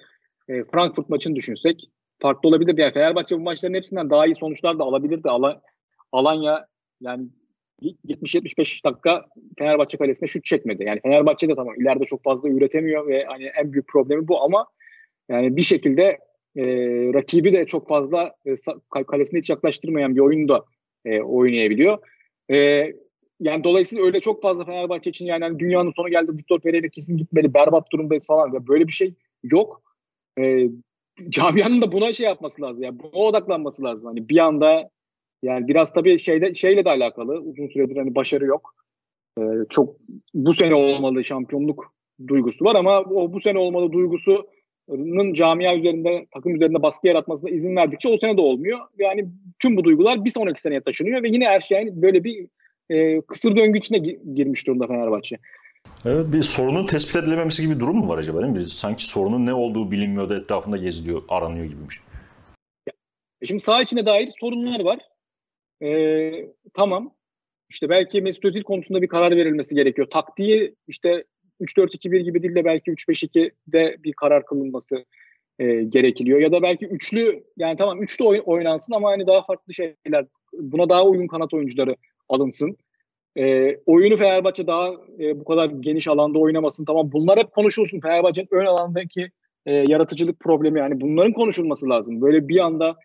E, 0.48 0.64
Frankfurt 0.64 1.08
maçını 1.08 1.36
düşünsek 1.36 1.90
farklı 2.18 2.48
olabilirdi. 2.48 2.80
Yani 2.80 2.92
Fenerbahçe 2.92 3.36
bu 3.36 3.40
maçların 3.40 3.74
hepsinden 3.74 4.10
daha 4.10 4.26
iyi 4.26 4.34
sonuçlar 4.34 4.78
da 4.78 4.84
alabilirdi. 4.84 5.28
Al 5.28 5.54
Alanya 6.12 6.66
yani 7.00 7.28
70-75 8.06 8.84
dakika 8.84 9.26
Fenerbahçe 9.58 9.98
kalesine 9.98 10.28
şut 10.28 10.44
çekmedi. 10.44 10.84
Yani 10.86 11.00
Fenerbahçe 11.00 11.48
de 11.48 11.54
tamam 11.54 11.80
ileride 11.80 12.04
çok 12.04 12.22
fazla 12.24 12.48
üretemiyor 12.48 13.06
ve 13.06 13.24
hani 13.24 13.50
en 13.60 13.72
büyük 13.72 13.88
problemi 13.88 14.28
bu 14.28 14.42
ama 14.42 14.66
yani 15.28 15.56
bir 15.56 15.62
şekilde 15.62 16.18
e, 16.56 16.64
rakibi 17.14 17.52
de 17.52 17.66
çok 17.66 17.88
fazla 17.88 18.34
e, 18.46 18.54
kalesine 19.06 19.40
hiç 19.40 19.50
yaklaştırmayan 19.50 20.14
bir 20.14 20.20
oyunu 20.20 20.48
da 20.48 20.64
e, 21.04 21.20
oynayabiliyor. 21.20 21.98
E, 22.50 22.56
yani 23.40 23.64
dolayısıyla 23.64 24.04
öyle 24.04 24.20
çok 24.20 24.42
fazla 24.42 24.64
Fenerbahçe 24.64 25.10
için 25.10 25.26
yani 25.26 25.44
hani 25.44 25.58
dünyanın 25.58 25.90
sonu 25.90 26.08
geldi 26.08 26.32
Victor 26.32 26.60
Pereira 26.60 26.88
kesin 26.88 27.16
gitmeli 27.16 27.54
berbat 27.54 27.92
durumdayız 27.92 28.26
falan. 28.26 28.52
Ya 28.52 28.66
böyle 28.66 28.86
bir 28.86 28.92
şey 28.92 29.14
yok. 29.42 29.82
E, 30.40 30.68
camianın 31.28 31.82
da 31.82 31.92
buna 31.92 32.12
şey 32.12 32.26
yapması 32.26 32.62
lazım. 32.62 32.84
Yani 32.84 32.98
buna 32.98 33.22
odaklanması 33.22 33.84
lazım. 33.84 34.08
Hani 34.08 34.28
bir 34.28 34.38
anda 34.38 34.90
yani 35.42 35.68
biraz 35.68 35.92
tabii 35.92 36.18
şeyde 36.18 36.54
şeyle 36.54 36.84
de 36.84 36.90
alakalı. 36.90 37.40
Uzun 37.40 37.68
süredir 37.68 37.96
hani 37.96 38.14
başarı 38.14 38.44
yok. 38.44 38.74
Ee, 39.38 39.42
çok 39.70 39.96
bu 40.34 40.54
sene 40.54 40.74
olmalı 40.74 41.24
şampiyonluk 41.24 41.94
duygusu 42.28 42.64
var 42.64 42.74
ama 42.74 43.00
o 43.00 43.32
bu 43.32 43.40
sene 43.40 43.58
olmalı 43.58 43.92
duygusunun 43.92 45.34
camia 45.34 45.76
üzerinde, 45.76 46.26
takım 46.34 46.54
üzerinde 46.54 46.82
baskı 46.82 47.06
yaratmasına 47.06 47.50
izin 47.50 47.76
verdikçe 47.76 48.08
o 48.08 48.16
sene 48.16 48.36
de 48.36 48.40
olmuyor. 48.40 48.78
Yani 48.98 49.28
tüm 49.58 49.76
bu 49.76 49.84
duygular 49.84 50.24
bir 50.24 50.30
sonraki 50.30 50.60
seneye 50.60 50.80
taşınıyor 50.80 51.22
ve 51.22 51.28
yine 51.28 51.46
her 51.46 51.60
şey 51.60 52.02
böyle 52.02 52.24
bir 52.24 52.46
e, 52.90 53.20
kısır 53.20 53.56
döngü 53.56 53.78
içine 53.78 53.98
girmiş 54.34 54.66
durumda 54.66 54.86
Fenerbahçe. 54.86 55.38
Evet 56.04 56.32
bir 56.32 56.42
sorunun 56.42 56.86
tespit 56.86 57.16
edilememesi 57.16 57.62
gibi 57.62 57.74
bir 57.74 57.80
durum 57.80 57.96
mu 57.96 58.08
var 58.08 58.18
acaba 58.18 58.42
değil 58.42 58.52
mi? 58.52 58.62
Sanki 58.62 59.04
sorunun 59.04 59.46
ne 59.46 59.54
olduğu 59.54 59.90
bilinmiyor 59.90 60.28
da 60.28 60.36
etrafında 60.36 60.76
geziliyor, 60.76 61.22
aranıyor 61.28 61.64
gibiymiş. 61.64 62.00
E 63.42 63.46
şimdi 63.46 63.62
saha 63.62 63.82
içine 63.82 64.06
dair 64.06 64.28
sorunlar 64.40 64.80
var. 64.80 64.98
Ee, 65.82 66.46
tamam. 66.74 67.14
İşte 67.70 67.88
belki 67.88 68.22
Mesut 68.22 68.44
Özil 68.44 68.62
konusunda 68.62 69.02
bir 69.02 69.08
karar 69.08 69.36
verilmesi 69.36 69.74
gerekiyor. 69.74 70.08
Taktiği 70.10 70.74
işte 70.88 71.24
3-4-2-1 71.60 72.18
gibi 72.18 72.42
değil 72.42 72.54
de 72.54 72.64
belki 72.64 72.90
3-5-2'de 72.90 73.96
bir 74.04 74.12
karar 74.12 74.46
kılınması 74.46 75.04
e, 75.58 75.82
gerekiliyor. 75.82 76.40
Ya 76.40 76.52
da 76.52 76.62
belki 76.62 76.86
üçlü 76.86 77.44
yani 77.56 77.76
tamam 77.76 78.02
üçlü 78.02 78.24
oy, 78.24 78.42
oynansın 78.44 78.92
ama 78.92 79.10
hani 79.10 79.26
daha 79.26 79.42
farklı 79.42 79.74
şeyler 79.74 80.26
buna 80.52 80.88
daha 80.88 81.04
uygun 81.04 81.26
kanat 81.26 81.54
oyuncuları 81.54 81.96
alınsın. 82.28 82.76
E, 83.36 83.76
oyunu 83.86 84.16
Fenerbahçe 84.16 84.66
daha 84.66 84.90
e, 85.20 85.40
bu 85.40 85.44
kadar 85.44 85.66
geniş 85.66 86.08
alanda 86.08 86.38
oynamasın. 86.38 86.84
Tamam 86.84 87.12
bunlar 87.12 87.38
hep 87.38 87.52
konuşulsun. 87.52 88.00
Fenerbahçe'nin 88.00 88.48
ön 88.50 88.66
alandaki 88.66 89.30
e, 89.66 89.72
yaratıcılık 89.72 90.40
problemi 90.40 90.78
yani 90.78 91.00
bunların 91.00 91.32
konuşulması 91.32 91.88
lazım. 91.88 92.20
Böyle 92.20 92.48
bir 92.48 92.58
anda 92.58 92.96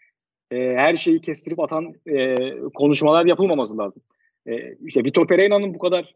e, 0.51 0.55
her 0.77 0.95
şeyi 0.95 1.21
kestirip 1.21 1.59
atan 1.59 1.93
e, 2.05 2.35
konuşmalar 2.73 3.25
yapılmaması 3.25 3.77
lazım. 3.77 4.03
E, 4.45 4.75
işte 4.85 5.03
Vitor 5.05 5.27
Pereira'nın 5.27 5.73
bu 5.73 5.79
kadar 5.79 6.13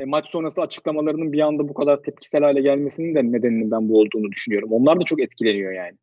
e, 0.00 0.04
maç 0.04 0.28
sonrası 0.28 0.62
açıklamalarının 0.62 1.32
bir 1.32 1.40
anda 1.40 1.68
bu 1.68 1.74
kadar 1.74 2.02
tepkisel 2.02 2.42
hale 2.42 2.60
gelmesinin 2.60 3.14
de 3.14 3.32
nedeninin 3.32 3.70
ben 3.70 3.88
bu 3.88 4.00
olduğunu 4.00 4.32
düşünüyorum. 4.32 4.72
Onlar 4.72 5.00
da 5.00 5.04
çok 5.04 5.20
etkileniyor 5.20 5.72
yani. 5.72 5.96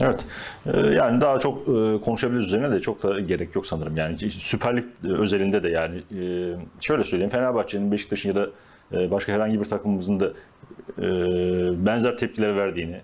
Evet. 0.00 0.24
Ee, 0.66 0.80
yani 0.80 1.20
daha 1.20 1.38
çok 1.38 1.68
e, 1.68 2.00
konuşabiliriz 2.04 2.46
üzerine 2.46 2.70
de 2.70 2.80
çok 2.80 3.02
da 3.02 3.20
gerek 3.20 3.54
yok 3.54 3.66
sanırım. 3.66 3.96
Yani 3.96 4.18
Süper 4.30 4.76
Lig 4.76 4.84
özelinde 5.04 5.62
de 5.62 5.68
yani 5.68 5.96
e, 5.96 6.22
şöyle 6.80 7.04
söyleyeyim 7.04 7.30
Fenerbahçe'nin, 7.30 7.92
Beşiktaş'ın 7.92 8.28
ya 8.28 8.34
da 8.34 8.50
e, 8.92 9.10
başka 9.10 9.32
herhangi 9.32 9.60
bir 9.60 9.64
takımımızın 9.64 10.20
da 10.20 10.32
e, 10.98 11.06
benzer 11.86 12.16
tepkiler 12.16 12.56
verdiğini 12.56 13.00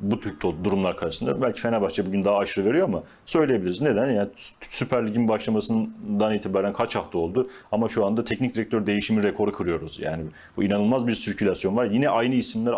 bu 0.00 0.20
tür 0.20 0.34
durumlar 0.64 0.96
karşısında 0.96 1.42
belki 1.42 1.60
Fenerbahçe 1.60 2.06
bugün 2.06 2.24
daha 2.24 2.38
aşırı 2.38 2.64
veriyor 2.64 2.88
ama 2.88 3.02
söyleyebiliriz. 3.26 3.80
Neden? 3.80 4.10
Yani 4.10 4.28
Süper 4.60 5.08
Lig'in 5.08 5.28
başlamasından 5.28 6.34
itibaren 6.34 6.72
kaç 6.72 6.96
hafta 6.96 7.18
oldu 7.18 7.48
ama 7.72 7.88
şu 7.88 8.06
anda 8.06 8.24
teknik 8.24 8.54
direktör 8.54 8.86
değişimi 8.86 9.22
rekoru 9.22 9.52
kırıyoruz. 9.52 10.00
Yani 10.00 10.24
bu 10.56 10.64
inanılmaz 10.64 11.06
bir 11.06 11.12
sirkülasyon 11.12 11.76
var. 11.76 11.84
Yine 11.84 12.08
aynı 12.08 12.34
isimler 12.34 12.74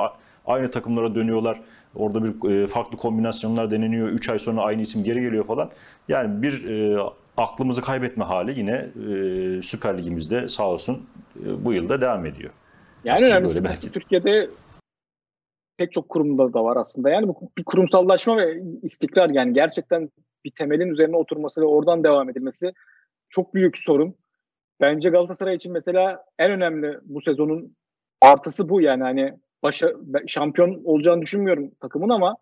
aynı 0.46 0.70
takımlara 0.70 1.14
dönüyorlar. 1.14 1.60
Orada 1.94 2.24
bir 2.24 2.50
e, 2.50 2.66
farklı 2.66 2.98
kombinasyonlar 2.98 3.70
deneniyor. 3.70 4.08
3 4.08 4.28
ay 4.28 4.38
sonra 4.38 4.62
aynı 4.62 4.82
isim 4.82 5.04
geri 5.04 5.20
geliyor 5.20 5.46
falan. 5.46 5.70
Yani 6.08 6.42
bir 6.42 6.68
e, 6.68 6.98
aklımızı 7.36 7.82
kaybetme 7.82 8.24
hali 8.24 8.58
yine 8.58 8.72
e, 8.72 9.62
Süper 9.62 9.98
Ligimizde 9.98 10.48
sağ 10.48 10.64
olsun 10.64 11.02
bu 11.36 11.72
yılda 11.72 12.00
devam 12.00 12.26
ediyor. 12.26 12.50
Yani 13.04 13.14
aslında 13.14 13.30
önemlisi 13.30 13.64
belki. 13.64 13.92
Türkiye'de 13.92 14.48
pek 15.80 15.92
çok 15.92 16.08
kurumda 16.08 16.52
da 16.52 16.64
var 16.64 16.76
aslında. 16.76 17.10
Yani 17.10 17.28
bu 17.28 17.50
bir 17.58 17.64
kurumsallaşma 17.64 18.36
ve 18.36 18.62
istikrar 18.82 19.30
yani 19.30 19.52
gerçekten 19.52 20.10
bir 20.44 20.50
temelin 20.50 20.88
üzerine 20.88 21.16
oturması 21.16 21.60
ve 21.60 21.64
oradan 21.64 22.04
devam 22.04 22.30
edilmesi 22.30 22.72
çok 23.28 23.54
büyük 23.54 23.78
sorun. 23.78 24.14
Bence 24.80 25.10
Galatasaray 25.10 25.56
için 25.56 25.72
mesela 25.72 26.24
en 26.38 26.50
önemli 26.50 26.98
bu 27.02 27.20
sezonun 27.20 27.76
artısı 28.20 28.68
bu 28.68 28.80
yani 28.80 29.02
hani 29.02 29.34
başa 29.62 29.92
şampiyon 30.26 30.84
olacağını 30.84 31.22
düşünmüyorum 31.22 31.70
takımın 31.80 32.08
ama 32.08 32.36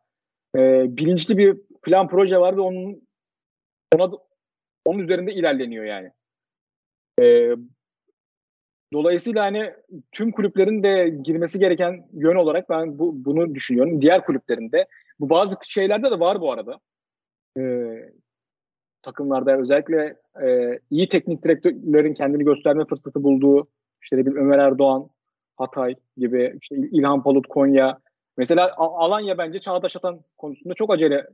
e, 0.57 0.85
bilinçli 0.97 1.39
bir 1.39 1.57
plan 1.83 2.09
proje 2.09 2.39
var 2.41 2.57
ve 2.57 2.61
onun 2.61 3.09
ona 3.95 4.11
onun 4.85 4.99
üzerinde 4.99 5.33
ilerleniyor 5.33 5.85
yani. 5.85 6.13
E, 7.21 7.55
dolayısıyla 8.93 9.45
hani 9.45 9.75
tüm 10.13 10.33
kulüplerin 10.33 10.83
de 10.83 11.09
girmesi 11.23 11.59
gereken 11.59 12.07
yön 12.13 12.37
olarak 12.37 12.71
ben 12.71 12.99
bu, 12.99 13.25
bunu 13.25 13.55
düşünüyorum. 13.55 14.03
Diğer 14.03 14.25
kulüplerinde 14.25 14.87
bu 15.21 15.31
bazı 15.31 15.57
şeylerde 15.67 16.11
de 16.11 16.21
var 16.21 16.41
bu 16.41 16.53
arada. 16.53 16.81
E, 17.59 17.63
takımlarda 19.03 19.59
özellikle 19.59 20.17
e, 20.43 20.79
iyi 20.91 21.09
teknik 21.09 21.45
direktörlerin 21.45 22.15
kendini 22.15 22.45
gösterme 22.45 22.85
fırsatı 22.85 23.23
bulduğu 23.23 23.69
işte 24.03 24.27
bir 24.27 24.37
Ömer 24.37 24.59
Erdoğan, 24.59 25.09
Hatay 25.57 25.95
gibi 26.17 26.59
işte 26.63 26.77
İlhan 26.77 27.23
Palut, 27.23 27.47
Konya. 27.47 27.99
Mesela 28.37 28.71
Alanya 28.77 29.39
bence 29.39 29.59
Çağdaş 29.59 29.97
Atan 29.97 30.21
konusunda 30.39 30.75
çok 30.75 30.93
acele 30.93 31.27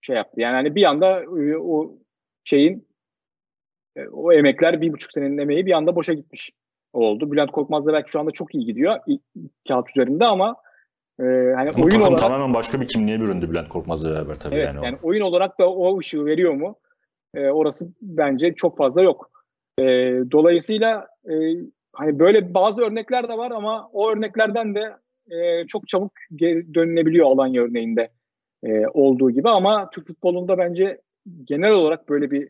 şey 0.00 0.16
yaptı. 0.16 0.40
Yani 0.40 0.54
hani 0.54 0.74
bir 0.74 0.84
anda 0.84 1.22
e, 1.22 1.56
o 1.58 1.94
şeyin 2.44 2.87
o 4.12 4.32
emekler 4.32 4.80
bir 4.80 4.92
buçuk 4.92 5.12
senenin 5.12 5.38
emeği 5.38 5.66
bir 5.66 5.72
anda 5.72 5.96
boşa 5.96 6.12
gitmiş 6.12 6.50
oldu. 6.92 7.32
Bülent 7.32 7.50
Korkmaz 7.50 7.86
da 7.86 7.92
belki 7.92 8.10
şu 8.10 8.20
anda 8.20 8.30
çok 8.30 8.54
iyi 8.54 8.66
gidiyor 8.66 8.96
kağıt 9.68 9.90
üzerinde 9.90 10.24
ama 10.24 10.56
e, 11.20 11.24
hani 11.56 11.70
ama 11.70 11.84
oyun 11.84 12.00
olarak 12.00 12.18
tamamen 12.18 12.54
başka 12.54 12.80
bir 12.80 12.86
kimliğe 12.86 13.20
büründü 13.20 13.50
Bülent 13.50 13.68
Korkmaz'la 13.68 14.10
beraber 14.10 14.34
tabii 14.34 14.54
evet, 14.54 14.66
yani. 14.66 14.84
yani 14.84 14.98
oyun 15.02 15.20
olarak 15.20 15.60
da 15.60 15.72
o 15.72 15.98
ışığı 15.98 16.24
veriyor 16.26 16.52
mu? 16.52 16.76
E, 17.34 17.48
orası 17.48 17.88
bence 18.02 18.54
çok 18.54 18.76
fazla 18.76 19.02
yok. 19.02 19.30
E, 19.78 19.84
dolayısıyla 20.32 21.06
e, 21.30 21.34
hani 21.92 22.18
böyle 22.18 22.54
bazı 22.54 22.82
örnekler 22.82 23.28
de 23.28 23.38
var 23.38 23.50
ama 23.50 23.88
o 23.92 24.10
örneklerden 24.10 24.74
de 24.74 24.96
e, 25.30 25.66
çok 25.66 25.88
çabuk 25.88 26.12
geri 26.36 26.74
dönülebiliyor 26.74 27.26
Alanya 27.26 27.62
örneğinde 27.62 28.10
e, 28.64 28.86
olduğu 28.86 29.30
gibi 29.30 29.48
ama 29.48 29.90
Türk 29.90 30.06
futbolunda 30.06 30.58
bence 30.58 31.00
genel 31.44 31.72
olarak 31.72 32.08
böyle 32.08 32.30
bir 32.30 32.48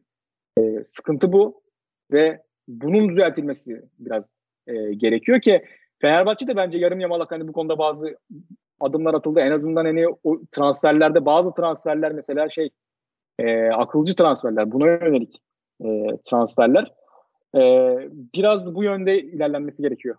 e, 0.59 0.85
sıkıntı 0.85 1.33
bu 1.33 1.63
ve 2.13 2.43
bunun 2.69 3.09
düzeltilmesi 3.09 3.83
biraz 3.99 4.51
e, 4.67 4.95
gerekiyor 4.95 5.41
ki 5.41 5.65
Fenerbahçe 6.01 6.47
de 6.47 6.57
bence 6.57 6.79
yarım 6.79 7.01
yamalak 7.01 7.31
hani 7.31 7.49
bu 7.49 7.53
konuda 7.53 7.79
bazı 7.79 8.17
adımlar 8.81 9.15
atıldı. 9.15 9.41
En 9.41 9.51
azından 9.51 9.85
hani 9.85 10.07
o 10.25 10.41
transferlerde 10.53 11.25
bazı 11.27 11.55
transferler 11.55 12.13
mesela 12.13 12.49
şey 12.49 12.71
e, 13.39 13.69
akılcı 13.69 14.17
transferler 14.17 14.73
buna 14.73 14.87
yönelik 14.87 15.43
e, 15.85 15.87
transferler 16.31 16.93
e, 17.55 17.61
biraz 18.35 18.75
bu 18.75 18.85
yönde 18.85 19.19
ilerlenmesi 19.23 19.83
gerekiyor. 19.83 20.17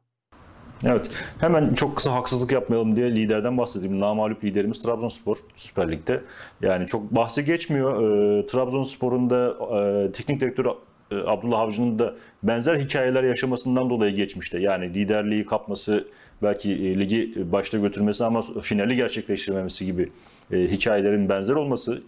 Evet. 0.85 1.09
Hemen 1.39 1.73
çok 1.73 1.95
kısa 1.95 2.13
haksızlık 2.13 2.51
yapmayalım 2.51 2.95
diye 2.95 3.15
liderden 3.15 3.57
bahsedeyim. 3.57 3.99
Namalup 3.99 4.43
liderimiz 4.43 4.81
Trabzonspor 4.81 5.37
Süper 5.55 5.91
Lig'de. 5.91 6.21
Yani 6.61 6.87
çok 6.87 7.15
bahsi 7.15 7.45
geçmiyor. 7.45 7.91
E, 7.91 8.45
Trabzonspor'un 8.45 9.29
da 9.29 9.55
e, 9.79 10.11
teknik 10.11 10.41
direktör 10.41 10.65
e, 10.65 11.15
Abdullah 11.15 11.59
Avcı'nın 11.59 11.99
da 11.99 12.15
benzer 12.43 12.75
hikayeler 12.75 13.23
yaşamasından 13.23 13.89
dolayı 13.89 14.15
geçmişti. 14.15 14.57
Yani 14.61 14.93
liderliği 14.93 15.45
kapması, 15.45 16.07
belki 16.43 16.71
e, 16.71 16.99
ligi 16.99 17.51
başta 17.51 17.77
götürmesi 17.77 18.25
ama 18.25 18.41
finali 18.61 18.95
gerçekleştirmemesi 18.95 19.85
gibi 19.85 20.11
e, 20.51 20.57
hikayelerin 20.57 21.29
benzer 21.29 21.55
olması 21.55 22.01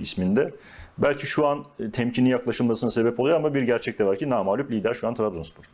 isminde 0.00 0.50
belki 0.98 1.26
şu 1.26 1.46
an 1.46 1.64
temkinli 1.92 2.30
yaklaşılmasına 2.30 2.90
sebep 2.90 3.20
oluyor 3.20 3.36
ama 3.36 3.54
bir 3.54 3.62
gerçek 3.62 3.98
de 3.98 4.06
var 4.06 4.18
ki 4.18 4.30
namalup 4.30 4.70
lider 4.70 4.94
şu 4.94 5.08
an 5.08 5.14
Trabzonspor. 5.14 5.64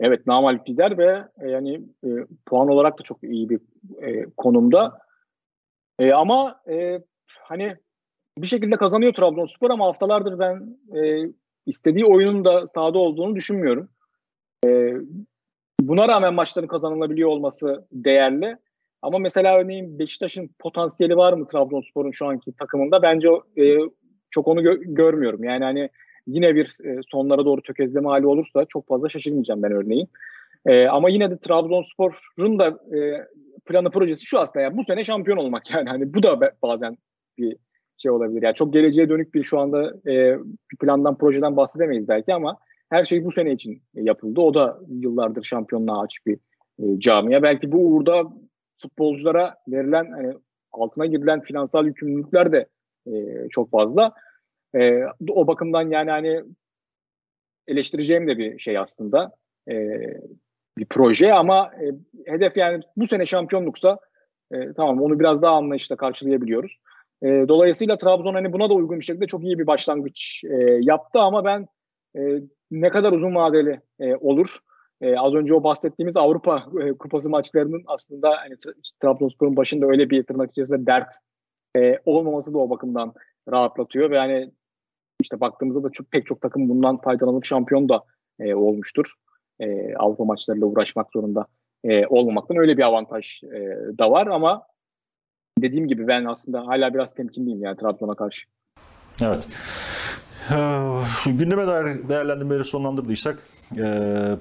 Evet 0.00 0.26
namalip 0.26 0.68
lider 0.68 0.98
ve 0.98 1.24
e, 1.40 1.48
yani 1.48 1.80
e, 2.04 2.08
puan 2.46 2.68
olarak 2.68 2.98
da 2.98 3.02
çok 3.02 3.22
iyi 3.22 3.50
bir 3.50 3.60
e, 4.02 4.26
konumda. 4.36 4.98
E, 5.98 6.12
ama 6.12 6.60
e, 6.68 7.00
hani 7.42 7.76
bir 8.38 8.46
şekilde 8.46 8.76
kazanıyor 8.76 9.12
Trabzonspor 9.12 9.70
ama 9.70 9.86
haftalardır 9.86 10.38
ben 10.38 10.78
e, 10.96 11.32
istediği 11.66 12.04
oyunun 12.04 12.44
da 12.44 12.66
sahada 12.66 12.98
olduğunu 12.98 13.36
düşünmüyorum. 13.36 13.88
E, 14.66 14.94
buna 15.80 16.08
rağmen 16.08 16.34
maçların 16.34 16.68
kazanılabiliyor 16.68 17.28
olması 17.28 17.86
değerli. 17.92 18.56
Ama 19.02 19.18
mesela 19.18 19.58
örneğin 19.58 19.98
Beşiktaş'ın 19.98 20.50
potansiyeli 20.58 21.16
var 21.16 21.32
mı 21.32 21.46
Trabzonspor'un 21.46 22.10
şu 22.10 22.26
anki 22.26 22.52
takımında? 22.52 23.02
Bence 23.02 23.28
e, 23.58 23.76
çok 24.30 24.48
onu 24.48 24.62
gö- 24.62 24.94
görmüyorum. 24.94 25.44
Yani 25.44 25.64
hani 25.64 25.90
yine 26.34 26.54
bir 26.54 26.66
e, 26.84 27.00
sonlara 27.10 27.44
doğru 27.44 27.62
tökezleme 27.62 28.08
hali 28.08 28.26
olursa 28.26 28.64
çok 28.64 28.88
fazla 28.88 29.08
şaşırmayacağım 29.08 29.62
ben 29.62 29.72
örneğin. 29.72 30.08
E, 30.66 30.86
ama 30.86 31.10
yine 31.10 31.30
de 31.30 31.38
Trabzonspor'un 31.38 32.58
da 32.58 32.66
e, 32.96 33.26
planı 33.66 33.90
projesi 33.90 34.26
şu 34.26 34.38
aslında 34.38 34.64
yani 34.64 34.76
bu 34.76 34.84
sene 34.84 35.04
şampiyon 35.04 35.36
olmak 35.36 35.70
yani 35.74 35.88
hani 35.88 36.14
bu 36.14 36.22
da 36.22 36.52
bazen 36.62 36.96
bir 37.38 37.56
şey 37.98 38.10
olabilir. 38.10 38.42
Yani 38.42 38.54
çok 38.54 38.72
geleceğe 38.72 39.08
dönük 39.08 39.34
bir 39.34 39.44
şu 39.44 39.58
anda 39.58 39.94
e, 40.06 40.38
bir 40.72 40.76
plandan 40.80 41.18
projeden 41.18 41.56
bahsedemeyiz 41.56 42.08
belki 42.08 42.34
ama 42.34 42.56
her 42.90 43.04
şey 43.04 43.24
bu 43.24 43.32
sene 43.32 43.52
için 43.52 43.82
yapıldı. 43.94 44.40
O 44.40 44.54
da 44.54 44.78
yıllardır 44.88 45.44
şampiyonluğa 45.44 46.02
açık 46.02 46.26
bir 46.26 46.38
e, 46.78 47.00
camia. 47.00 47.42
Belki 47.42 47.72
bu 47.72 47.78
uğurda 47.78 48.24
futbolculara 48.82 49.54
verilen 49.68 50.10
hani 50.10 50.34
altına 50.72 51.06
girilen 51.06 51.40
finansal 51.40 51.86
yükümlülükler 51.86 52.52
de 52.52 52.66
e, 53.06 53.12
çok 53.50 53.70
fazla. 53.70 54.12
E, 54.78 55.02
o 55.28 55.46
bakımdan 55.46 55.90
yani 55.90 56.10
hani 56.10 56.42
eleştireceğim 57.68 58.28
de 58.28 58.38
bir 58.38 58.58
şey 58.58 58.78
aslında. 58.78 59.32
E, 59.70 59.74
bir 60.78 60.86
proje 60.86 61.34
ama 61.34 61.70
e, 61.74 61.86
hedef 62.32 62.56
yani 62.56 62.82
bu 62.96 63.06
sene 63.06 63.26
şampiyonluksa 63.26 63.98
e, 64.52 64.72
tamam 64.72 65.02
onu 65.02 65.20
biraz 65.20 65.42
daha 65.42 65.54
anlayışla 65.54 65.96
karşılayabiliyoruz. 65.96 66.78
E, 67.22 67.26
dolayısıyla 67.26 67.96
Trabzon 67.96 68.34
hani 68.34 68.52
buna 68.52 68.70
da 68.70 68.74
uygun 68.74 69.00
bir 69.00 69.04
şekilde 69.04 69.26
çok 69.26 69.44
iyi 69.44 69.58
bir 69.58 69.66
başlangıç 69.66 70.44
e, 70.44 70.56
yaptı 70.80 71.18
ama 71.18 71.44
ben 71.44 71.68
e, 72.16 72.20
ne 72.70 72.88
kadar 72.88 73.12
uzun 73.12 73.34
vadeli 73.34 73.80
e, 74.00 74.16
olur 74.16 74.58
e, 75.00 75.16
az 75.16 75.34
önce 75.34 75.54
o 75.54 75.62
bahsettiğimiz 75.64 76.16
Avrupa 76.16 76.66
e, 76.82 76.92
Kupası 76.92 77.30
maçlarının 77.30 77.82
aslında 77.86 78.30
hani, 78.30 78.54
Trabzonspor'un 79.02 79.56
başında 79.56 79.86
öyle 79.86 80.10
bir 80.10 80.22
tırnak 80.22 80.50
içerisinde 80.50 80.86
dert 80.86 81.14
e, 81.76 81.98
olmaması 82.04 82.54
da 82.54 82.58
o 82.58 82.70
bakımdan 82.70 83.14
rahatlatıyor 83.50 84.10
ve 84.10 84.16
yani 84.16 84.50
işte 85.20 85.40
baktığımızda 85.40 85.82
da 85.82 85.90
çok, 85.90 86.10
pek 86.10 86.26
çok 86.26 86.40
takım 86.40 86.68
bundan 86.68 87.00
faydalanıp 87.00 87.44
şampiyon 87.44 87.88
da 87.88 88.04
e, 88.40 88.54
olmuştur. 88.54 89.12
E, 89.60 89.94
Avrupa 89.94 90.24
maçlarıyla 90.24 90.66
uğraşmak 90.66 91.06
zorunda 91.12 91.46
e, 91.84 92.06
olmamaktan 92.06 92.56
öyle 92.56 92.76
bir 92.76 92.82
avantaj 92.82 93.42
e, 93.42 93.58
da 93.98 94.10
var 94.10 94.26
ama 94.26 94.62
dediğim 95.58 95.88
gibi 95.88 96.08
ben 96.08 96.24
aslında 96.24 96.66
hala 96.66 96.94
biraz 96.94 97.14
temkinliyim 97.14 97.62
yani 97.62 97.76
Trabzon'a 97.76 98.14
karşı. 98.14 98.46
Evet. 99.22 99.48
Ee, 100.50 101.30
gündeme 101.30 101.66
dair 101.66 102.08
değerlendirmeleri 102.08 102.64
sonlandırdıysak 102.64 103.38
e, 103.72 103.82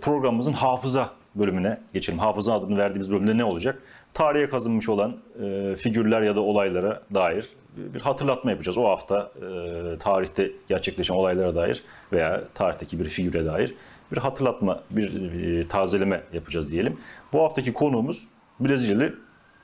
programımızın 0.01 0.53
hafıza 0.53 1.09
bölümüne 1.35 1.77
geçelim. 1.93 2.19
Hafıza 2.19 2.53
adını 2.53 2.77
verdiğimiz 2.77 3.11
bölümde 3.11 3.37
ne 3.37 3.43
olacak? 3.43 3.81
Tarihe 4.13 4.49
kazınmış 4.49 4.89
olan 4.89 5.17
e, 5.43 5.75
figürler 5.75 6.21
ya 6.21 6.35
da 6.35 6.41
olaylara 6.41 7.03
dair 7.13 7.49
bir 7.77 7.99
hatırlatma 7.99 8.51
yapacağız. 8.51 8.77
O 8.77 8.83
hafta 8.83 9.31
e, 9.35 9.97
tarihte 9.97 10.51
gerçekleşen 10.67 11.13
olaylara 11.15 11.55
dair 11.55 11.83
veya 12.13 12.43
tarihteki 12.53 12.99
bir 12.99 13.05
figüre 13.05 13.45
dair 13.45 13.75
bir 14.11 14.17
hatırlatma, 14.17 14.83
bir 14.91 15.33
e, 15.41 15.67
tazeleme 15.67 16.21
yapacağız 16.33 16.71
diyelim. 16.71 16.97
Bu 17.33 17.39
haftaki 17.39 17.73
konuğumuz 17.73 18.27
Brezilyalı 18.59 19.13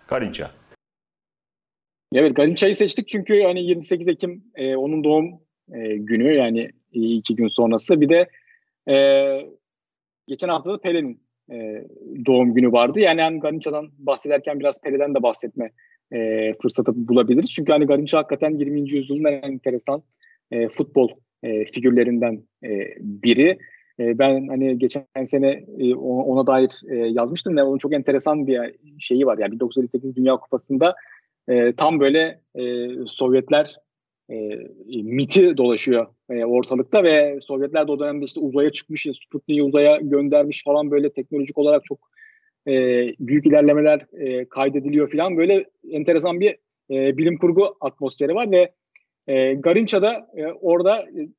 Garinca. 0.08 0.52
Evet 2.14 2.36
Garinça'yı 2.36 2.76
seçtik 2.76 3.08
çünkü 3.08 3.44
hani 3.44 3.64
28 3.64 4.08
Ekim 4.08 4.44
e, 4.56 4.76
onun 4.76 5.04
doğum 5.04 5.26
e, 5.74 5.98
günü 5.98 6.34
yani 6.34 6.72
iki 6.92 7.36
gün 7.36 7.48
sonrası. 7.48 8.02
Bir 8.02 8.10
de 8.10 8.30
e, 8.94 8.96
geçen 10.28 10.50
hafta 10.50 10.74
da 10.74 10.78
Pele'nin 10.78 11.25
e, 11.52 11.86
doğum 12.26 12.54
günü 12.54 12.72
vardı. 12.72 13.00
Yani 13.00 13.22
hani 13.22 13.40
Garinça'dan 13.40 13.90
bahsederken 13.98 14.60
biraz 14.60 14.82
Pele'den 14.82 15.16
de 15.16 15.24
bahsetme 15.24 15.72
e, 16.14 16.54
fırsatı 16.62 17.08
bulabiliriz. 17.08 17.52
Çünkü 17.52 17.72
hani 17.72 17.86
Garinça 17.86 18.18
hakikaten 18.18 18.52
20. 18.52 18.92
yüzyılın 18.92 19.24
en 19.24 19.42
enteresan 19.42 20.04
e, 20.52 20.68
futbol 20.68 21.10
e, 21.44 21.66
figürlerinden 21.66 22.44
e, 22.64 22.70
biri. 23.00 23.58
E, 24.00 24.20
ben 24.20 24.48
hani 24.48 24.78
geçen 24.78 25.24
sene 25.24 25.66
e, 25.80 25.96
ona 25.96 26.48
dair 26.48 26.72
e, 26.90 26.96
yazmıştım 26.96 27.58
ve 27.58 27.64
onun 27.64 27.78
çok 27.78 27.94
enteresan 27.94 28.48
bir 28.48 28.76
şeyi 29.00 29.26
var. 29.26 29.38
Yani 29.38 29.52
1958 29.52 30.16
Dünya 30.16 30.38
Kupası'nda 30.38 30.96
e, 31.48 31.74
tam 31.74 32.00
böyle 32.00 32.40
e, 32.56 32.88
Sovyetler 33.08 33.76
e, 34.30 34.36
miti 35.04 35.58
dolaşıyor 35.58 36.08
e, 36.30 36.46
ortalıkta 36.46 37.04
ve 37.04 37.40
Sovyetler 37.42 37.88
de 37.88 37.92
o 37.92 38.00
dönemde 38.00 38.26
işte 38.26 38.40
uzaya 38.40 38.72
çıkmış, 38.72 39.08
Sputnik'i 39.26 39.64
uzaya 39.64 39.98
göndermiş 39.98 40.64
falan 40.64 40.92
böyle 40.92 41.10
teknolojik 41.10 41.58
olarak 41.58 41.86
çok 41.86 42.00
e, 42.68 42.74
büyük 43.20 43.46
ilerlemeler 43.46 44.06
e, 44.14 44.46
kaydediliyor 44.50 45.12
falan 45.12 45.38
böyle 45.38 45.66
enteresan 45.92 46.40
bir 46.40 46.58
e, 46.92 47.18
bilim 47.18 47.38
kurgu 47.38 47.76
atmosferi 47.82 48.36
var 48.36 48.52
ve 48.52 48.72
e, 49.28 49.54
Garinça'da 49.54 50.28
e, 50.38 50.46
orada 50.46 51.02
e, 51.02 51.30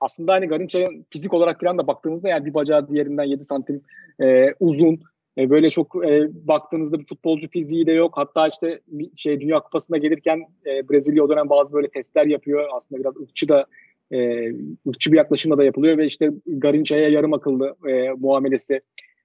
aslında 0.00 0.32
hani 0.32 0.46
Garinça'nın 0.46 1.06
fizik 1.10 1.34
olarak 1.34 1.60
falan 1.60 1.78
da 1.78 1.86
baktığımızda 1.86 2.28
yani 2.28 2.44
bir 2.46 2.54
bacağı 2.54 2.88
diğerinden 2.88 3.24
7 3.24 3.44
santim 3.44 3.82
e, 4.20 4.46
uzun 4.60 5.00
e, 5.38 5.50
böyle 5.50 5.70
çok 5.70 6.06
e, 6.06 6.28
baktığınızda 6.48 6.98
bir 6.98 7.06
futbolcu 7.06 7.48
fiziği 7.48 7.86
de 7.86 7.92
yok. 7.92 8.12
Hatta 8.16 8.48
işte 8.48 8.80
şey 9.16 9.40
Dünya 9.40 9.56
Kupası'na 9.56 9.98
gelirken 9.98 10.42
e, 10.66 10.88
Brezilya 10.88 11.24
o 11.24 11.28
dönem 11.28 11.50
bazı 11.50 11.74
böyle 11.74 11.88
testler 11.88 12.26
yapıyor. 12.26 12.68
Aslında 12.72 13.00
biraz 13.00 13.16
ırkçı 13.16 13.48
da 13.48 13.66
e, 14.12 14.48
ırkçı 14.88 15.12
bir 15.12 15.16
yaklaşımla 15.16 15.58
da 15.58 15.64
yapılıyor 15.64 15.98
ve 15.98 16.06
işte 16.06 16.30
Garinça'ya 16.46 17.08
yarım 17.08 17.32
akıllı 17.32 17.76
e, 17.88 18.10
muamelesi 18.10 18.80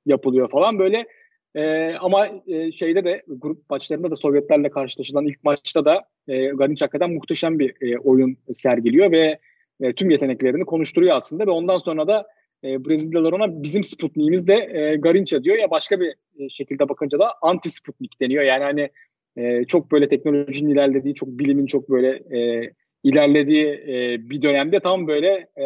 yapılıyor 0.05 0.49
falan 0.49 0.79
böyle. 0.79 1.07
E, 1.55 1.93
ama 1.93 2.27
e, 2.47 2.71
şeyde 2.71 3.03
de 3.03 3.23
grup 3.27 3.69
maçlarında 3.69 4.11
da 4.11 4.15
Sovyetlerle 4.15 4.69
karşılaşılan 4.69 5.25
ilk 5.25 5.43
maçta 5.43 5.85
da 5.85 6.03
e, 6.27 6.47
Garinç 6.47 6.81
hakikaten 6.81 7.11
muhteşem 7.11 7.59
bir 7.59 7.73
e, 7.81 7.97
oyun 7.97 8.37
sergiliyor 8.53 9.11
ve 9.11 9.39
e, 9.81 9.93
tüm 9.93 10.09
yeteneklerini 10.09 10.65
konuşturuyor 10.65 11.15
aslında 11.15 11.47
ve 11.47 11.51
ondan 11.51 11.77
sonra 11.77 12.07
da 12.07 12.27
e, 12.63 12.85
Brezilyalılar 12.85 13.31
ona 13.33 13.63
bizim 13.63 13.83
Sputnik'imiz 13.83 14.47
de 14.47 14.53
e, 14.53 14.95
Garinça 14.95 15.43
diyor 15.43 15.57
ya 15.57 15.71
başka 15.71 15.99
bir 15.99 16.15
e, 16.37 16.49
şekilde 16.49 16.89
bakınca 16.89 17.19
da 17.19 17.33
anti 17.41 17.69
Sputnik 17.69 18.21
deniyor. 18.21 18.43
Yani 18.43 18.63
hani 18.63 18.89
e, 19.37 19.65
çok 19.65 19.91
böyle 19.91 20.07
teknolojinin 20.07 20.69
ilerlediği, 20.69 21.13
çok 21.13 21.29
bilimin 21.29 21.65
çok 21.65 21.89
böyle 21.89 22.09
e, 22.09 22.71
ilerlediği 23.03 23.65
e, 23.65 24.29
bir 24.29 24.41
dönemde 24.41 24.79
tam 24.79 25.07
böyle 25.07 25.29
e, 25.57 25.65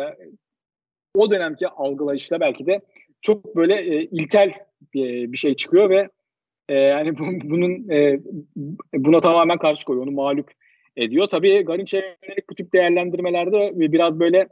o 1.15 1.32
dönemki 1.32 1.67
algılayışla 1.67 2.39
belki 2.39 2.65
de 2.65 2.82
çok 3.22 3.56
böyle 3.56 3.76
e, 3.76 4.04
ilkel 4.04 4.54
bir, 4.93 5.32
bir 5.32 5.38
şey 5.38 5.56
çıkıyor 5.56 5.89
ve 5.89 6.10
e, 6.69 6.76
yani 6.76 7.17
bu, 7.17 7.26
bunun 7.43 7.89
e, 7.89 8.19
buna 8.93 9.19
tamamen 9.19 9.58
karşı 9.58 9.86
koyuyor. 9.86 10.08
Onu 10.08 10.15
mağlup 10.15 10.52
ediyor. 10.98 11.28
Tabii 11.28 11.62
Garinç'e 11.62 11.98
yönelik 11.98 12.50
bu 12.50 12.56
tip 12.56 12.74
değerlendirmelerde 12.74 13.72
biraz 13.76 14.19
böyle 14.19 14.48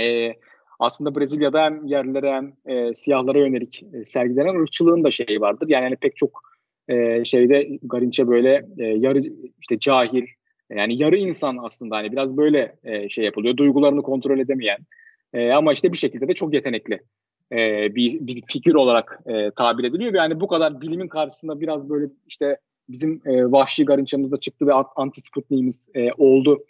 e, 0.00 0.34
aslında 0.78 1.14
Brezilya'da 1.14 1.64
hem 1.64 1.86
yerlilere 1.86 2.32
hem 2.32 2.52
e, 2.66 2.94
siyahlara 2.94 3.38
yönelik 3.38 3.82
e, 3.92 4.04
sergilenen 4.04 4.60
ırkçılığın 4.62 5.04
da 5.04 5.10
şeyi 5.10 5.40
vardır. 5.40 5.68
Yani 5.68 5.84
hani 5.84 5.96
pek 5.96 6.16
çok 6.16 6.42
e, 6.88 7.24
şeyde 7.24 7.68
Garinç'e 7.82 8.28
böyle 8.28 8.66
e, 8.78 8.84
yarı 8.84 9.22
işte 9.60 9.78
cahil 9.78 10.26
yani 10.70 11.02
yarı 11.02 11.16
insan 11.16 11.58
aslında 11.62 11.96
hani 11.96 12.12
biraz 12.12 12.36
böyle 12.36 12.76
e, 12.84 13.08
şey 13.08 13.24
yapılıyor. 13.24 13.56
Duygularını 13.56 14.02
kontrol 14.02 14.38
edemeyen 14.38 14.78
e, 15.32 15.50
ama 15.50 15.72
işte 15.72 15.92
bir 15.92 15.98
şekilde 15.98 16.28
de 16.28 16.34
çok 16.34 16.54
yetenekli 16.54 17.00
e, 17.52 17.94
bir, 17.94 18.26
bir 18.26 18.42
figür 18.48 18.74
olarak 18.74 19.20
e, 19.26 19.50
tabir 19.50 19.84
ediliyor. 19.84 20.14
Yani 20.14 20.40
bu 20.40 20.46
kadar 20.46 20.80
bilimin 20.80 21.08
karşısında 21.08 21.60
biraz 21.60 21.88
böyle 21.88 22.06
işte 22.26 22.56
bizim 22.88 23.22
e, 23.26 23.52
vahşi 23.52 23.84
Garinça'mızda 23.84 24.36
çıktı 24.36 24.66
ve 24.66 24.72
anti 24.96 25.20
Sputnik'imiz 25.20 25.88
e, 25.94 26.12
oldu 26.12 26.64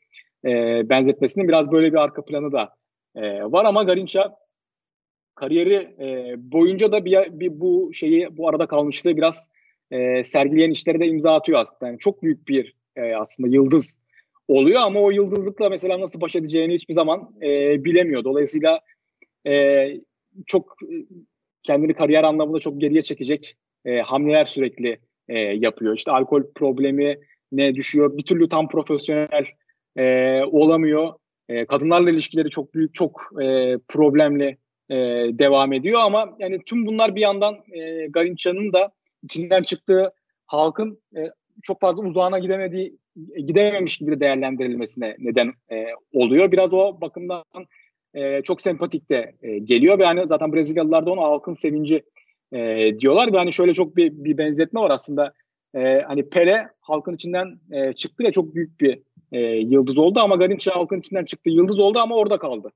e, 0.45 0.49
benzetmesinin 0.89 1.49
biraz 1.49 1.73
böyle 1.73 1.93
bir 1.93 1.99
arka 1.99 2.25
planı 2.25 2.53
da 2.53 2.75
e, 3.15 3.43
var 3.43 3.65
ama 3.65 3.83
Garinça 3.83 4.37
kariyeri 5.35 5.75
e, 6.01 6.35
boyunca 6.39 6.93
da 6.93 7.05
bir, 7.05 7.41
bir 7.41 7.61
bu 7.61 7.91
şeyi 7.95 8.37
bu 8.37 8.49
arada 8.49 8.67
kalmışlığı 8.67 9.17
biraz 9.17 9.51
e, 9.91 10.25
sergileyen 10.25 10.71
işleri 10.71 11.01
de 11.01 11.07
imza 11.07 11.35
atıyor 11.35 11.59
aslında. 11.59 11.87
Yani 11.87 11.99
çok 11.99 12.23
büyük 12.23 12.49
bir 12.49 12.75
e, 12.97 13.15
aslında 13.15 13.49
yıldız 13.49 14.01
oluyor 14.49 14.81
ama 14.81 15.01
o 15.01 15.11
yıldızlıkla 15.11 15.69
mesela 15.69 16.01
nasıl 16.01 16.21
baş 16.21 16.37
edeceğini 16.37 16.75
hiçbir 16.75 16.95
zaman 16.95 17.31
e, 17.43 17.85
bilemiyor. 17.85 18.25
Dolayısıyla 18.25 18.81
e, 19.47 19.87
çok 20.47 20.77
kendini 21.63 21.95
kariyer 21.95 22.25
anlamında 22.25 22.61
çok 22.61 22.81
geriye 22.81 23.03
çekecek 23.03 23.57
e, 23.85 24.01
hamleler 24.01 24.45
sürekli 24.45 24.99
e, 25.29 25.39
yapıyor. 25.39 25.97
İşte 25.97 26.11
alkol 26.11 26.43
problemi 26.55 27.19
ne 27.53 27.75
düşüyor. 27.75 28.17
Bir 28.17 28.23
türlü 28.23 28.49
tam 28.49 28.69
profesyonel 28.69 29.47
e, 29.97 30.43
olamıyor. 30.45 31.13
E, 31.49 31.67
kadınlarla 31.67 32.11
ilişkileri 32.11 32.51
çok 32.51 32.75
büyük, 32.75 32.95
çok 32.95 33.31
e, 33.43 33.79
problemli 33.89 34.57
e, 34.91 34.97
devam 35.39 35.73
ediyor 35.73 36.01
ama 36.05 36.37
yani 36.39 36.61
tüm 36.67 36.87
bunlar 36.87 37.17
bir 37.17 37.21
yandan 37.21 37.55
e, 37.73 38.07
Garinça'nın 38.07 38.73
da 38.73 38.93
içinden 39.23 39.63
çıktığı 39.63 40.13
halkın 40.47 41.01
e, 41.17 41.21
çok 41.63 41.81
fazla 41.81 42.05
uzağına 42.05 42.39
gidemediği 42.39 42.97
gidememiş 43.37 43.99
gibi 43.99 44.11
de 44.11 44.21
değerlendirilmesine 44.21 45.17
neden 45.19 45.53
e, 45.73 45.87
oluyor. 46.13 46.53
Biraz 46.53 46.73
o 46.73 47.01
bakımdan 47.01 47.45
e, 48.15 48.43
çok 48.43 48.61
sempatik 48.61 49.11
de 49.11 49.33
e, 49.43 49.59
geliyor 49.59 49.99
ve 49.99 50.05
hani 50.05 50.29
zaten 50.29 50.53
Brezilyalılar 50.53 51.07
da 51.07 51.11
ona 51.11 51.23
halkın 51.23 51.53
sevinci 51.53 52.03
e, 52.53 52.91
diyorlar 52.99 53.33
ve 53.33 53.37
hani 53.37 53.53
şöyle 53.53 53.75
çok 53.75 53.97
bir, 53.97 54.13
bir 54.13 54.39
benzetme 54.39 54.81
var 54.81 54.91
aslında. 54.91 55.33
E, 55.75 56.01
hani 56.01 56.29
Pele 56.29 56.69
halkın 56.81 57.15
içinden 57.15 57.59
e, 57.73 57.93
çıktı 57.93 58.25
ve 58.25 58.33
çok 58.33 58.55
büyük 58.55 58.81
bir 58.81 58.99
e, 59.33 59.41
yıldız 59.41 59.99
oldu 59.99 60.21
ama 60.21 60.37
Garinca 60.37 60.77
halkın 60.77 60.99
içinden 60.99 61.25
çıktı. 61.25 61.51
Yıldız 61.51 61.79
oldu 61.79 61.99
ama 61.99 62.17
orada 62.17 62.39
kaldı. 62.39 62.73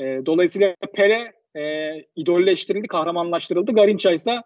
E, 0.00 0.20
dolayısıyla 0.26 0.74
Pele 0.94 1.32
e, 1.56 1.94
idolleştirildi, 2.16 2.86
kahramanlaştırıldı. 2.86 3.72
Garinca 3.72 4.12
ise 4.12 4.42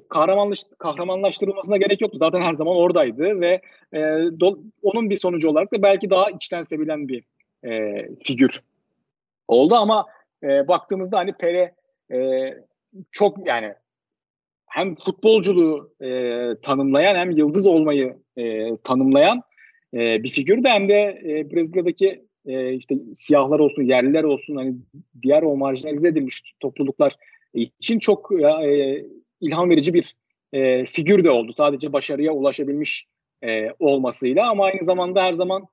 kahramanlaş, 0.00 0.64
kahramanlaştırılmasına 0.78 1.76
gerek 1.76 2.00
yoktu. 2.00 2.18
Zaten 2.18 2.40
her 2.40 2.54
zaman 2.54 2.76
oradaydı 2.76 3.40
ve 3.40 3.60
e, 3.92 4.00
do, 4.40 4.58
onun 4.82 5.10
bir 5.10 5.16
sonucu 5.16 5.50
olarak 5.50 5.72
da 5.72 5.82
belki 5.82 6.10
daha 6.10 6.30
içten 6.30 6.62
sevilen 6.62 7.08
bir 7.08 7.24
e, 7.64 8.08
figür 8.24 8.62
oldu 9.48 9.74
ama 9.74 10.06
e, 10.42 10.68
baktığımızda 10.68 11.18
hani 11.18 11.32
Pele 11.32 11.74
e, 12.12 12.18
çok 13.10 13.46
yani 13.46 13.74
hem 14.66 14.94
futbolculuğu 14.94 15.94
e, 16.02 16.10
tanımlayan 16.62 17.14
hem 17.14 17.30
yıldız 17.30 17.66
olmayı 17.66 18.16
e, 18.36 18.76
tanımlayan 18.76 19.42
e, 19.94 20.22
bir 20.22 20.28
figürdü 20.28 20.68
hem 20.68 20.88
de 20.88 21.22
e, 21.24 21.50
Brezilya'daki 21.50 22.24
e, 22.46 22.72
işte 22.74 22.94
siyahlar 23.14 23.58
olsun, 23.58 23.82
yerliler 23.82 24.24
olsun 24.24 24.56
hani 24.56 24.74
diğer 25.22 25.42
o 25.42 25.56
marjinalize 25.56 26.08
edilmiş 26.08 26.42
topluluklar 26.60 27.16
için 27.54 27.98
çok 27.98 28.32
e, 28.64 29.04
ilham 29.40 29.70
verici 29.70 29.94
bir 29.94 30.14
e, 30.52 30.84
figür 30.84 31.24
de 31.24 31.30
oldu. 31.30 31.52
Sadece 31.56 31.92
başarıya 31.92 32.32
ulaşabilmiş 32.32 33.06
e, 33.44 33.68
olmasıyla 33.78 34.50
ama 34.50 34.64
aynı 34.64 34.84
zamanda 34.84 35.22
her 35.22 35.32
zaman 35.32 35.66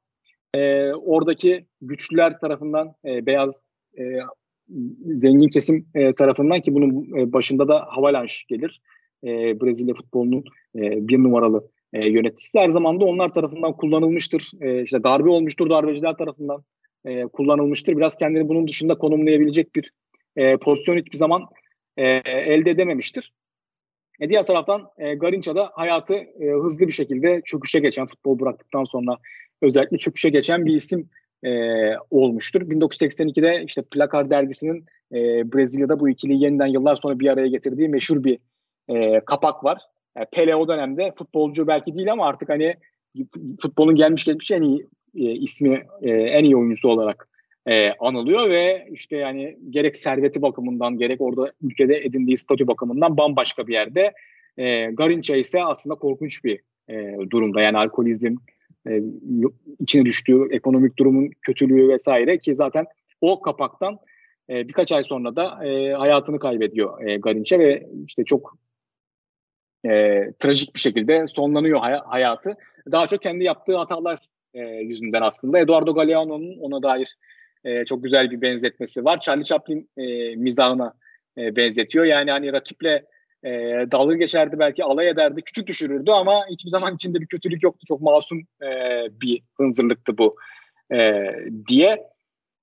e, 0.54 0.92
oradaki 0.94 1.66
güçlüler 1.82 2.40
tarafından 2.40 2.96
e, 3.06 3.26
beyaz 3.26 3.64
e, 3.98 4.04
zengin 5.06 5.48
kesim 5.48 5.88
e, 5.96 6.14
tarafından 6.14 6.62
ki 6.62 6.74
bunun 6.74 7.18
e, 7.18 7.34
başında 7.34 7.68
da 7.68 7.86
Havalanş 7.90 8.46
gelir. 8.50 8.82
E, 9.24 9.62
Brezilya 9.62 9.94
futbolunun 9.94 10.44
e, 10.76 11.08
bir 11.08 11.18
numaralı 11.18 11.72
e, 11.94 12.10
yöneticisi 12.10 12.60
her 12.60 12.70
zaman 12.70 13.02
da 13.02 13.06
onlar 13.06 13.34
tarafından 13.34 13.74
kullanılmıştır. 13.74 14.52
E, 14.62 14.84
işte 14.84 15.04
darbe 15.04 15.30
olmuştur, 15.30 15.70
darbeciler 15.70 16.14
tarafından 16.14 16.64
e, 17.06 17.24
kullanılmıştır. 17.24 17.98
Biraz 17.98 18.18
kendini 18.18 18.50
bunun 18.50 18.68
dışında 18.68 18.98
konumlayabilecek 18.98 19.76
bir 19.76 19.92
e, 20.36 20.58
pozisyon 20.58 20.98
hiçbir 20.98 21.18
zaman 21.18 21.46
e, 21.98 22.04
elde 22.26 22.70
edememiştir. 22.70 23.34
E, 24.20 24.30
diğer 24.30 24.46
taraftan 24.46 24.90
e, 24.98 25.16
Garinça 25.16 25.56
da 25.56 25.70
hayatı 25.74 26.16
e, 26.16 26.52
hızlı 26.64 26.88
bir 26.88 26.92
şekilde 26.92 27.42
çöküşe 27.46 27.80
geçen, 27.80 28.06
futbol 28.06 28.40
bıraktıktan 28.40 28.84
sonra 28.84 29.18
özellikle 29.62 29.98
çöküşe 29.98 30.30
geçen 30.30 30.66
bir 30.66 30.76
isim 30.76 31.10
e, 31.44 31.50
olmuştur. 32.10 32.62
1982'de 32.62 33.64
işte 33.68 33.82
Plakar 33.82 34.30
dergisinin 34.30 34.86
e, 35.12 35.18
Brezilya'da 35.54 36.00
bu 36.00 36.10
ikiliyi 36.10 36.44
yeniden 36.44 36.68
yıllar 36.68 36.96
sonra 36.96 37.20
bir 37.20 37.28
araya 37.28 37.48
getirdiği 37.48 37.90
meşhur 37.90 38.24
bir 38.24 38.40
e, 38.90 39.20
kapak 39.20 39.64
var. 39.64 39.82
Yani 40.18 40.28
Pele 40.32 40.56
o 40.56 40.68
dönemde 40.68 41.12
futbolcu 41.18 41.68
belki 41.68 41.96
değil 41.96 42.12
ama 42.12 42.28
artık 42.28 42.50
hani 42.50 42.76
futbolun 43.62 43.96
gelmiş 43.96 44.24
geçmiş 44.24 44.52
en 44.52 44.62
iyi 44.62 44.88
e, 45.16 45.32
ismi 45.32 45.84
e, 46.02 46.10
en 46.12 46.44
iyi 46.44 46.58
oyuncusu 46.58 46.90
olarak 46.90 47.28
e, 47.68 47.92
anılıyor 47.92 48.50
ve 48.50 48.88
işte 48.92 49.18
yani 49.18 49.58
gerek 49.70 49.96
serveti 49.96 50.42
bakımından 50.42 50.98
gerek 50.98 51.22
orada 51.22 51.52
ülkede 51.62 51.98
edindiği 51.98 52.38
statü 52.38 52.68
bakımından 52.68 53.18
bambaşka 53.18 53.68
bir 53.68 53.74
yerde. 53.74 54.14
E, 54.58 54.86
Garinça 54.86 55.36
ise 55.36 55.64
aslında 55.64 55.96
korkunç 55.96 56.44
bir 56.44 56.60
e, 56.90 57.16
durumda. 57.30 57.62
Yani 57.62 57.78
alkolizm, 57.78 58.36
e, 58.88 59.02
içine 59.80 60.06
düştüğü 60.06 60.48
ekonomik 60.52 60.98
durumun 61.00 61.30
kötülüğü 61.42 61.90
vesaire 61.90 62.38
ki 62.38 62.56
zaten 62.56 62.86
o 63.22 63.42
kapaktan 63.42 64.00
e, 64.50 64.68
birkaç 64.68 64.92
ay 64.92 65.04
sonra 65.04 65.36
da 65.36 65.66
e, 65.66 65.94
hayatını 65.94 66.40
kaybediyor 66.40 67.08
e, 67.08 67.18
Garinç'e 67.18 67.60
ve 67.60 67.88
işte 68.08 68.26
çok 68.26 68.58
e, 69.86 70.22
trajik 70.40 70.76
bir 70.76 70.80
şekilde 70.80 71.28
sonlanıyor 71.28 71.80
hay- 71.80 72.02
hayatı. 72.06 72.58
Daha 72.92 73.08
çok 73.08 73.22
kendi 73.22 73.44
yaptığı 73.44 73.78
hatalar 73.78 74.20
e, 74.54 74.60
yüzünden 74.62 75.22
aslında. 75.22 75.60
Eduardo 75.60 75.96
Galeano'nun 75.96 76.58
ona 76.60 76.84
dair 76.84 77.18
e, 77.66 77.86
çok 77.86 78.04
güzel 78.04 78.32
bir 78.32 78.42
benzetmesi 78.42 79.06
var. 79.06 79.20
Charlie 79.20 79.44
Chaplin 79.44 79.90
e, 79.98 80.36
mizahına 80.36 80.94
e, 81.38 81.56
benzetiyor. 81.56 82.06
Yani 82.06 82.32
hani 82.32 82.54
rakiple 82.54 83.06
e, 83.44 83.52
dalga 83.92 84.16
geçerdi 84.16 84.60
belki 84.60 84.84
alay 84.84 85.10
ederdi, 85.10 85.42
küçük 85.42 85.68
düşürürdü 85.68 86.12
ama 86.12 86.46
hiçbir 86.50 86.70
zaman 86.70 86.96
içinde 86.96 87.22
bir 87.22 87.28
kötülük 87.28 87.64
yoktu. 87.64 87.86
Çok 87.88 88.02
masum 88.02 88.40
e, 88.62 88.70
bir 89.22 89.42
hınzırlıktı 89.58 90.18
bu 90.18 90.36
e, 90.94 91.26
diye. 91.68 92.08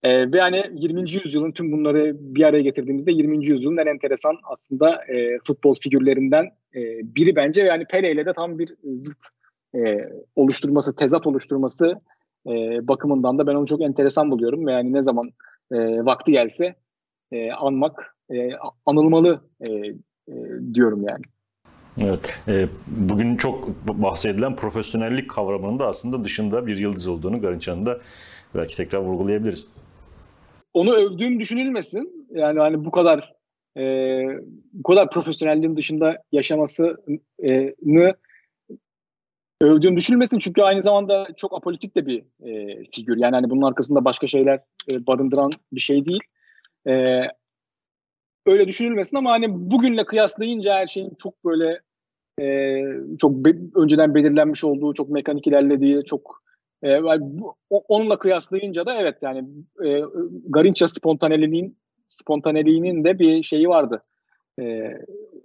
E, 0.02 0.32
ve 0.32 0.40
hani 0.40 0.64
20. 0.74 1.12
yüzyılın 1.12 1.52
tüm 1.52 1.72
bunları 1.72 2.16
bir 2.18 2.42
araya 2.42 2.62
getirdiğimizde 2.62 3.12
20. 3.12 3.46
yüzyılın 3.46 3.76
en 3.76 3.86
enteresan 3.86 4.36
aslında 4.44 5.04
e, 5.04 5.38
futbol 5.46 5.74
figürlerinden 5.74 6.44
e, 6.74 6.80
biri 7.16 7.36
bence. 7.36 7.62
Yani 7.62 7.84
Pele 7.84 8.12
ile 8.12 8.26
de 8.26 8.32
tam 8.32 8.58
bir 8.58 8.74
zıt 8.94 9.18
e, 9.74 10.08
oluşturması, 10.36 10.96
tezat 10.96 11.26
oluşturması 11.26 12.00
e, 12.46 12.88
bakımından 12.88 13.38
da 13.38 13.46
ben 13.46 13.54
onu 13.54 13.66
çok 13.66 13.82
enteresan 13.82 14.30
buluyorum. 14.30 14.66
Ve 14.66 14.72
yani 14.72 14.92
ne 14.92 15.02
zaman 15.02 15.24
e, 15.72 16.04
vakti 16.04 16.32
gelse 16.32 16.74
e, 17.32 17.52
anmak, 17.52 18.16
e, 18.30 18.50
anılmalı 18.86 19.40
e, 19.68 19.72
e, 20.28 20.34
diyorum 20.74 21.04
yani. 21.08 21.22
Evet. 22.00 22.38
E, 22.48 22.68
bugün 22.86 23.36
çok 23.36 23.86
bahsedilen 23.86 24.56
profesyonellik 24.56 25.30
kavramının 25.30 25.78
da 25.78 25.86
aslında 25.86 26.24
dışında 26.24 26.66
bir 26.66 26.76
yıldız 26.76 27.08
olduğunu 27.08 27.40
Garinçan'ın 27.40 27.86
da 27.86 28.00
belki 28.54 28.76
tekrar 28.76 28.98
vurgulayabiliriz. 28.98 29.68
Onu 30.74 30.94
övdüğüm 30.94 31.40
düşünülmesin. 31.40 32.28
Yani 32.30 32.58
hani 32.58 32.84
bu 32.84 32.90
kadar 32.90 33.32
e, 33.76 33.82
bu 34.72 34.82
kadar 34.82 35.10
profesyonelliğin 35.10 35.76
dışında 35.76 36.22
yaşamasını 36.32 36.96
övdüğüm 39.62 39.96
düşünülmesin 39.96 40.38
çünkü 40.38 40.62
aynı 40.62 40.80
zamanda 40.80 41.26
çok 41.36 41.54
apolitik 41.54 41.96
de 41.96 42.06
bir 42.06 42.22
e, 42.42 42.84
figür. 42.92 43.16
Yani 43.16 43.34
hani 43.34 43.50
bunun 43.50 43.62
arkasında 43.62 44.04
başka 44.04 44.26
şeyler 44.26 44.60
e, 44.92 45.06
barındıran 45.06 45.52
bir 45.72 45.80
şey 45.80 46.06
değil. 46.06 46.22
E, 46.86 47.22
öyle 48.46 48.68
düşünülmesin 48.68 49.16
ama 49.16 49.30
hani 49.30 49.70
bugünle 49.70 50.04
kıyaslayınca 50.04 50.74
her 50.74 50.86
şeyin 50.86 51.14
çok 51.22 51.44
böyle 51.44 51.80
e, 52.40 52.80
çok 53.18 53.32
be, 53.32 53.54
önceden 53.74 54.14
belirlenmiş 54.14 54.64
olduğu, 54.64 54.94
çok 54.94 55.08
mekanik 55.08 55.46
ilerlediği, 55.46 56.04
çok 56.04 56.42
e, 56.84 57.02
bu, 57.20 57.54
onunla 57.70 58.18
kıyaslayınca 58.18 58.86
da 58.86 59.00
evet 59.00 59.22
yani 59.22 59.44
e, 59.84 60.02
Garinça 60.48 60.88
spontaneliğinin 60.88 61.78
spontaneliğinin 62.08 63.04
de 63.04 63.18
bir 63.18 63.42
şeyi 63.42 63.68
vardı. 63.68 64.02
E, 64.60 64.92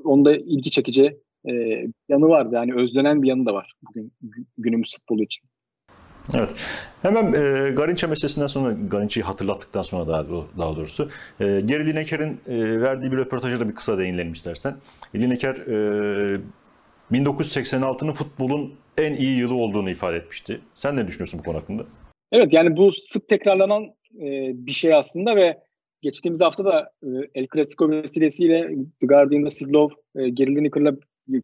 onda 0.04 0.36
ilgi 0.36 0.72
çekici 0.72 1.18
e, 1.50 1.54
yanı 2.10 2.30
vardı. 2.30 2.56
Yani 2.56 2.74
özlenen 2.76 3.22
bir 3.24 3.28
yanı 3.28 3.46
da 3.46 3.54
var 3.54 3.74
bugün 3.88 4.14
günümüz 4.58 4.96
futbolu 4.96 5.24
için. 5.24 5.44
Evet. 6.36 6.54
Hemen 7.02 7.26
e, 7.26 7.72
Garinça 7.72 8.08
meselesinden 8.08 8.48
sonra, 8.48 8.76
Garinça'yı 8.88 9.26
hatırlattıktan 9.26 9.82
sonra 9.82 10.08
daha, 10.08 10.26
daha 10.58 10.76
doğrusu, 10.76 11.10
e, 11.40 11.62
Geri 11.66 11.86
Lineker'in 11.86 12.40
e, 12.48 12.82
verdiği 12.82 13.12
bir 13.12 13.18
röportajda 13.18 13.60
da 13.60 13.70
bir 13.70 13.76
kısa 13.76 13.98
değinelim 13.98 14.32
istersen. 14.32 14.76
Lineker 15.16 15.56
e, 15.56 16.40
1986'nın 17.12 18.12
futbolun 18.12 18.74
en 18.98 19.14
iyi 19.14 19.38
yılı 19.38 19.56
olduğunu 19.56 19.90
ifade 19.90 20.18
etmişti. 20.18 20.60
Sen 20.74 20.96
ne 20.96 21.08
düşünüyorsun 21.08 21.40
bu 21.40 21.44
konu 21.44 21.58
hakkında? 21.58 21.86
Evet 22.32 22.54
yani 22.54 22.78
bu 22.78 22.92
sık 22.94 23.28
tekrarlanan 23.28 23.84
e, 24.16 24.52
bir 24.54 24.72
şey 24.72 24.94
aslında 24.94 25.36
ve 25.36 25.58
geçtiğimiz 26.02 26.42
hafta 26.42 26.66
da 26.66 26.92
e, 27.04 27.08
El 27.36 27.48
Clasico 27.54 27.90
vesilesiyle 27.90 28.70
The 29.00 29.08
Guardian'da 29.08 29.50
Sidlov 29.50 29.90
e, 30.16 30.30
Geri 30.30 30.56
Lineker'la 30.56 30.96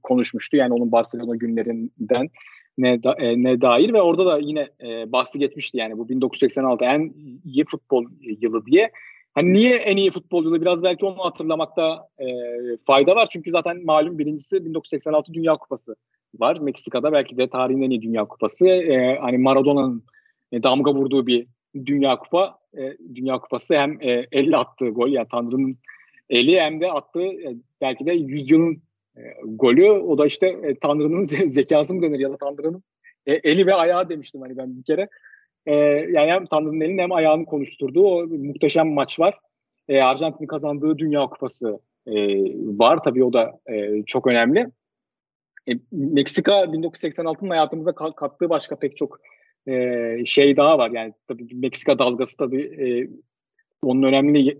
konuşmuştu. 0.03 0.57
Yani 0.57 0.73
onun 0.73 0.91
Barcelona 0.91 1.35
günlerinden 1.35 2.29
ne, 2.77 3.03
da, 3.03 3.13
e, 3.13 3.43
ne 3.43 3.61
dair 3.61 3.93
ve 3.93 4.01
orada 4.01 4.25
da 4.25 4.37
yine 4.37 4.69
e, 4.81 5.11
bahsi 5.11 5.39
geçmişti 5.39 5.77
yani 5.77 5.97
bu 5.97 6.09
1986 6.09 6.85
en 6.85 7.13
iyi 7.45 7.65
futbol 7.65 8.05
yılı 8.41 8.65
diye. 8.65 8.91
Hani 9.33 9.53
niye 9.53 9.75
en 9.75 9.97
iyi 9.97 10.11
futbol 10.11 10.43
yılı 10.43 10.61
biraz 10.61 10.83
belki 10.83 11.05
onu 11.05 11.25
hatırlamakta 11.25 12.07
e, 12.19 12.27
fayda 12.85 13.15
var. 13.15 13.27
Çünkü 13.31 13.51
zaten 13.51 13.85
malum 13.85 14.19
birincisi 14.19 14.65
1986 14.65 15.33
Dünya 15.33 15.57
Kupası 15.57 15.95
var. 16.39 16.57
Meksika'da 16.59 17.11
belki 17.11 17.37
de 17.37 17.49
tarihin 17.49 17.81
en 17.81 17.89
iyi 17.89 18.01
Dünya 18.01 18.25
Kupası. 18.25 18.67
E, 18.67 19.17
hani 19.21 19.37
Maradona'nın 19.37 20.03
e, 20.51 20.63
damga 20.63 20.93
vurduğu 20.93 21.27
bir 21.27 21.47
Dünya 21.85 22.15
Kupa. 22.15 22.57
E, 22.77 22.97
Dünya 23.15 23.39
Kupası 23.39 23.75
hem 23.75 24.01
e, 24.01 24.25
elle 24.31 24.57
attığı 24.57 24.89
gol 24.89 25.07
yani 25.07 25.27
Tanrı'nın 25.31 25.77
eli 26.29 26.61
hem 26.61 26.81
de 26.81 26.91
attığı 26.91 27.25
e, 27.25 27.55
belki 27.81 28.05
de 28.05 28.13
yüzyılın 28.13 28.81
e, 29.17 29.21
golü. 29.45 29.91
O 29.91 30.17
da 30.17 30.25
işte 30.25 30.47
e, 30.47 30.75
Tanrı'nın 30.75 31.21
zekası 31.47 31.93
mı 31.93 32.01
denir 32.01 32.19
ya 32.19 32.31
da 32.31 32.37
Tanrı'nın 32.37 32.83
e, 33.25 33.33
eli 33.33 33.67
ve 33.67 33.73
ayağı 33.73 34.09
demiştim 34.09 34.41
hani 34.41 34.57
ben 34.57 34.77
bir 34.77 34.83
kere. 34.83 35.09
E, 35.65 35.75
yani 36.11 36.31
hem 36.31 36.45
Tanrı'nın 36.45 36.81
elini 36.81 37.01
hem 37.01 37.11
ayağını 37.11 37.45
konuşturduğu 37.45 38.07
o 38.07 38.27
muhteşem 38.27 38.87
maç 38.87 39.19
var. 39.19 39.39
E, 39.89 40.01
Arjantin'in 40.01 40.47
kazandığı 40.47 40.97
Dünya 40.97 41.21
Kupası 41.21 41.79
e, 42.07 42.13
var. 42.79 43.03
Tabii 43.03 43.23
o 43.23 43.33
da 43.33 43.59
e, 43.67 44.03
çok 44.03 44.27
önemli. 44.27 44.67
E, 45.69 45.71
Meksika 45.91 46.63
1986'nın 46.63 47.49
hayatımıza 47.49 47.91
kattığı 47.91 48.49
başka 48.49 48.75
pek 48.75 48.97
çok 48.97 49.19
e, 49.67 50.25
şey 50.25 50.57
daha 50.57 50.77
var. 50.77 50.91
Yani 50.91 51.13
tabii 51.27 51.47
Meksika 51.53 51.99
dalgası 51.99 52.37
tabii 52.37 52.61
e, 52.61 52.87
onun 53.83 54.03
önemli 54.03 54.57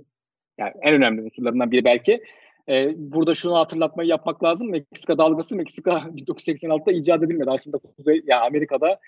yani 0.58 0.74
en 0.82 0.94
önemli 0.94 1.22
unsurlarından 1.22 1.72
biri 1.72 1.86
belki. 1.86 2.24
E, 2.70 2.94
burada 2.98 3.36
şunu 3.36 3.56
hatırlatmayı 3.56 4.10
yapmak 4.10 4.44
lazım. 4.44 4.70
Meksika 4.70 5.18
dalgası 5.18 5.56
Meksika 5.56 5.92
1986'da 6.16 6.92
icat 6.92 7.24
edilmedi. 7.24 7.50
Aslında 7.50 7.78
Kuzey 7.78 8.22
ya 8.26 8.42
Amerika'da 8.42 9.00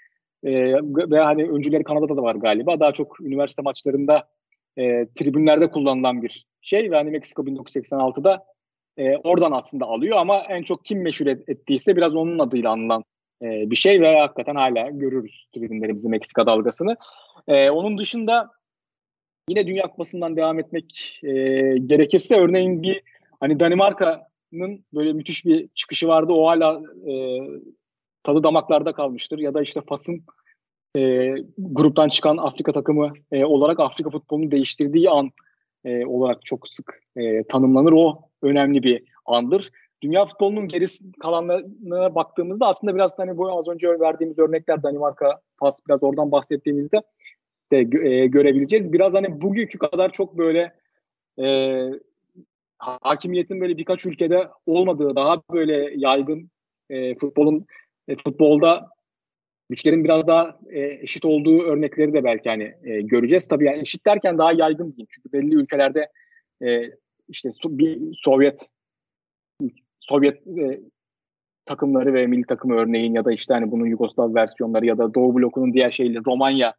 e, 0.44 0.74
ve 1.12 1.20
hani 1.20 1.44
öncüleri 1.44 1.84
Kanada'da 1.84 2.18
da 2.18 2.24
var 2.24 2.36
galiba. 2.36 2.80
Daha 2.80 2.92
çok 2.92 3.22
üniversite 3.22 3.62
maçlarında 3.62 4.28
e, 4.78 5.06
tribünlerde 5.16 5.70
kullanılan 5.70 6.22
bir 6.22 6.46
şey 6.62 6.92
ve 6.92 6.96
hani 6.96 7.12
Meksika 7.12 7.42
1986'da 7.42 8.46
e, 8.98 9.18
oradan 9.18 9.52
aslında 9.52 9.86
alıyor 9.86 10.18
ama 10.18 10.44
en 10.50 10.64
çok 10.64 10.86
kim 10.86 11.02
meşhur 11.02 11.28
et, 11.28 11.50
ettiyse 11.50 11.96
biraz 11.96 12.16
onun 12.16 12.40
adıyla 12.40 12.72
anılan 12.72 13.04
e, 13.42 13.46
bir 13.46 13.76
şey 13.76 14.02
ve 14.02 14.20
hakikaten 14.20 14.56
hala 14.56 14.90
görürüz 14.90 15.48
tribünlerimizde 15.56 16.08
Meksika 16.08 16.46
dalgasını. 16.46 16.98
E, 17.48 17.70
onun 17.70 17.98
dışında 17.98 18.52
yine 19.50 19.68
Dünya 19.68 19.84
Kupası'ndan 19.84 20.38
devam 20.38 20.60
etmek 20.60 21.20
e, 21.24 21.32
gerekirse 21.78 22.36
örneğin 22.36 22.84
bir 22.84 23.02
Hani 23.40 23.60
Danimarka'nın 23.60 24.86
böyle 24.94 25.14
müthiş 25.14 25.46
bir 25.46 25.68
çıkışı 25.76 26.08
vardı. 26.08 26.34
O 26.34 26.48
hala 26.48 26.82
e, 27.10 27.14
tadı 28.24 28.44
damaklarda 28.44 28.94
kalmıştır. 28.94 29.40
Ya 29.40 29.54
da 29.54 29.62
işte 29.62 29.82
Fas'ın 29.82 30.24
e, 30.98 31.34
gruptan 31.58 32.10
çıkan 32.10 32.38
Afrika 32.38 32.72
takımı 32.72 33.14
e, 33.32 33.46
olarak 33.46 33.80
Afrika 33.80 34.10
futbolunu 34.10 34.52
değiştirdiği 34.52 35.10
an 35.10 35.32
e, 35.86 36.06
olarak 36.06 36.46
çok 36.46 36.68
sık 36.70 37.02
e, 37.16 37.44
tanımlanır. 37.44 37.92
O 37.92 38.20
önemli 38.42 38.84
bir 38.84 39.04
andır. 39.26 39.72
Dünya 40.02 40.26
futbolunun 40.26 40.68
geri 40.68 40.86
kalanlarına 41.20 42.16
baktığımızda 42.16 42.68
aslında 42.68 42.96
biraz 42.96 43.20
hani 43.20 43.38
bu 43.38 43.58
az 43.58 43.68
önce 43.68 44.00
verdiğimiz 44.00 44.40
örnekler 44.40 44.84
Danimarka, 44.84 45.40
Fas 45.60 45.82
biraz 45.88 46.04
oradan 46.04 46.32
bahsettiğimizde 46.32 47.02
de 47.72 47.78
e, 47.80 48.28
görebileceğiz. 48.28 48.94
Biraz 48.94 49.14
hani 49.14 49.42
bugünkü 49.42 49.78
kadar 49.80 50.12
çok 50.12 50.38
böyle 50.38 50.74
e, 51.40 51.46
hakimiyetin 52.78 53.62
böyle 53.62 53.78
birkaç 53.78 54.06
ülkede 54.06 54.48
olmadığı, 54.66 55.16
daha 55.16 55.42
böyle 55.54 55.94
yaygın 55.96 56.50
e, 56.90 57.16
futbolun 57.16 57.66
e, 58.08 58.16
futbolda 58.16 58.90
güçlerin 59.70 60.04
biraz 60.04 60.28
daha 60.28 60.60
e, 60.70 60.82
eşit 60.82 61.26
olduğu 61.26 61.62
örnekleri 61.62 62.14
de 62.14 62.24
belki 62.24 62.50
hani 62.50 62.74
e, 62.84 63.02
göreceğiz. 63.02 63.48
Tabii 63.48 63.66
yani 63.66 63.80
eşit 63.82 64.06
derken 64.06 64.38
daha 64.38 64.54
yaygın 64.54 64.92
diyeyim. 64.92 65.08
Çünkü 65.10 65.32
belli 65.34 65.56
ülkelerde 65.56 66.12
e, 66.64 66.82
işte 67.28 67.50
bir 67.66 68.02
Sovyet 68.24 68.68
Sovyet 70.00 70.48
e, 70.48 70.80
takımları 71.66 72.14
ve 72.14 72.28
milli 72.28 72.46
takımı 72.46 72.76
örneğin 72.76 73.14
ya 73.14 73.26
da 73.26 73.32
işte 73.32 73.54
hani 73.54 73.72
bunun 73.72 73.86
Yugoslav 73.86 74.36
versiyonları 74.36 74.86
ya 74.86 74.98
da 74.98 75.14
Doğu 75.14 75.36
blokunun 75.36 75.74
diğer 75.74 75.92
şeyleri 75.92 76.26
Romanya 76.26 76.74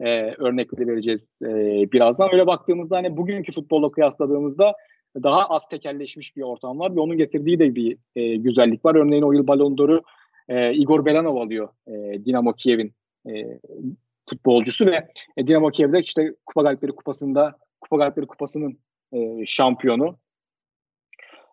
e, 0.00 0.34
örnekleri 0.38 0.88
vereceğiz 0.88 1.38
e, 1.42 1.48
birazdan. 1.92 2.28
Öyle 2.32 2.46
baktığımızda 2.46 2.96
hani 2.96 3.16
bugünkü 3.16 3.52
futbolla 3.52 3.90
kıyasladığımızda 3.90 4.74
daha 5.16 5.46
az 5.46 5.68
tekelleşmiş 5.68 6.36
bir 6.36 6.42
ortam 6.42 6.78
var 6.78 6.96
ve 6.96 7.00
onun 7.00 7.16
getirdiği 7.16 7.58
de 7.58 7.74
bir 7.74 7.96
e, 8.16 8.36
güzellik 8.36 8.84
var. 8.84 8.94
Örneğin 8.94 9.22
o 9.22 9.32
yıl 9.32 9.46
Ballon 9.46 9.78
d'Or'u 9.78 10.02
e, 10.48 10.74
Igor 10.74 11.04
Belanov 11.04 11.36
alıyor 11.36 11.68
e, 11.86 12.24
Dinamo 12.24 12.52
Kiev'in 12.52 12.94
e, 13.28 13.58
futbolcusu 14.30 14.86
ve 14.86 15.08
e, 15.36 15.46
Dinamo 15.46 15.70
Kiev'de 15.70 15.98
işte 16.00 16.34
Kupa 16.46 16.62
Galipleri 16.62 16.92
Kupası'nda 16.92 17.58
Kupa 17.80 17.96
Galipleri 17.96 18.26
Kupası'nın 18.26 18.78
e, 19.12 19.46
şampiyonu. 19.46 20.18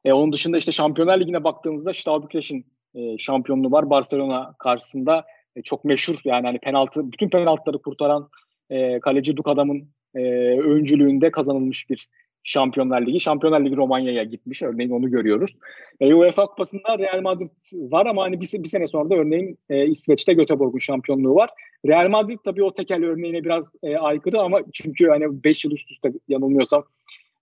E, 0.05 0.13
onun 0.13 0.33
dışında 0.33 0.57
işte 0.57 0.71
Şampiyonlar 0.71 1.19
Ligi'ne 1.19 1.43
baktığımızda 1.43 1.93
Steaua 1.93 2.23
Bükreş'in 2.23 2.65
e, 2.95 3.17
şampiyonluğu 3.17 3.71
var. 3.71 3.89
Barcelona 3.89 4.53
karşısında 4.59 5.25
e, 5.55 5.61
çok 5.61 5.85
meşhur 5.85 6.15
yani 6.25 6.45
hani 6.45 6.59
penaltı 6.59 7.11
bütün 7.11 7.29
penaltıları 7.29 7.81
kurtaran 7.81 8.29
e, 8.69 8.99
kaleci 8.99 9.37
Duk 9.37 9.47
adamın 9.47 9.89
e, 10.15 10.21
öncülüğünde 10.59 11.31
kazanılmış 11.31 11.89
bir 11.89 12.07
Şampiyonlar 12.43 13.01
Ligi. 13.01 13.19
Şampiyonlar 13.19 13.65
Ligi 13.65 13.75
Romanya'ya 13.75 14.23
gitmiş. 14.23 14.63
Örneğin 14.63 14.89
onu 14.89 15.11
görüyoruz. 15.11 15.51
E, 15.99 16.13
UEFA 16.13 16.45
Kupası'nda 16.45 16.99
Real 16.99 17.21
Madrid 17.21 17.49
var 17.73 18.05
ama 18.05 18.23
hani 18.23 18.41
bir, 18.41 18.63
bir 18.63 18.67
sene 18.67 18.87
sonra 18.87 19.09
da 19.09 19.15
örneğin 19.15 19.57
e, 19.69 19.87
İsveç'te 19.87 20.33
Göteborg'un 20.33 20.79
şampiyonluğu 20.79 21.35
var. 21.35 21.49
Real 21.87 22.09
Madrid 22.09 22.37
tabii 22.45 22.63
o 22.63 22.73
tekel 22.73 23.05
örneğine 23.05 23.43
biraz 23.43 23.75
e, 23.83 23.97
aykırı 23.97 24.39
ama 24.39 24.59
çünkü 24.73 25.07
hani 25.07 25.43
5 25.43 25.65
yıl 25.65 25.71
üst 25.71 25.91
üste 25.91 26.11
yanılmıyorsam 26.27 26.83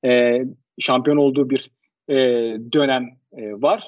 e, 0.05 0.41
şampiyon 0.79 1.17
olduğu 1.17 1.49
bir 1.49 1.71
e, 2.09 2.15
dönem 2.73 3.09
e, 3.37 3.61
var. 3.61 3.87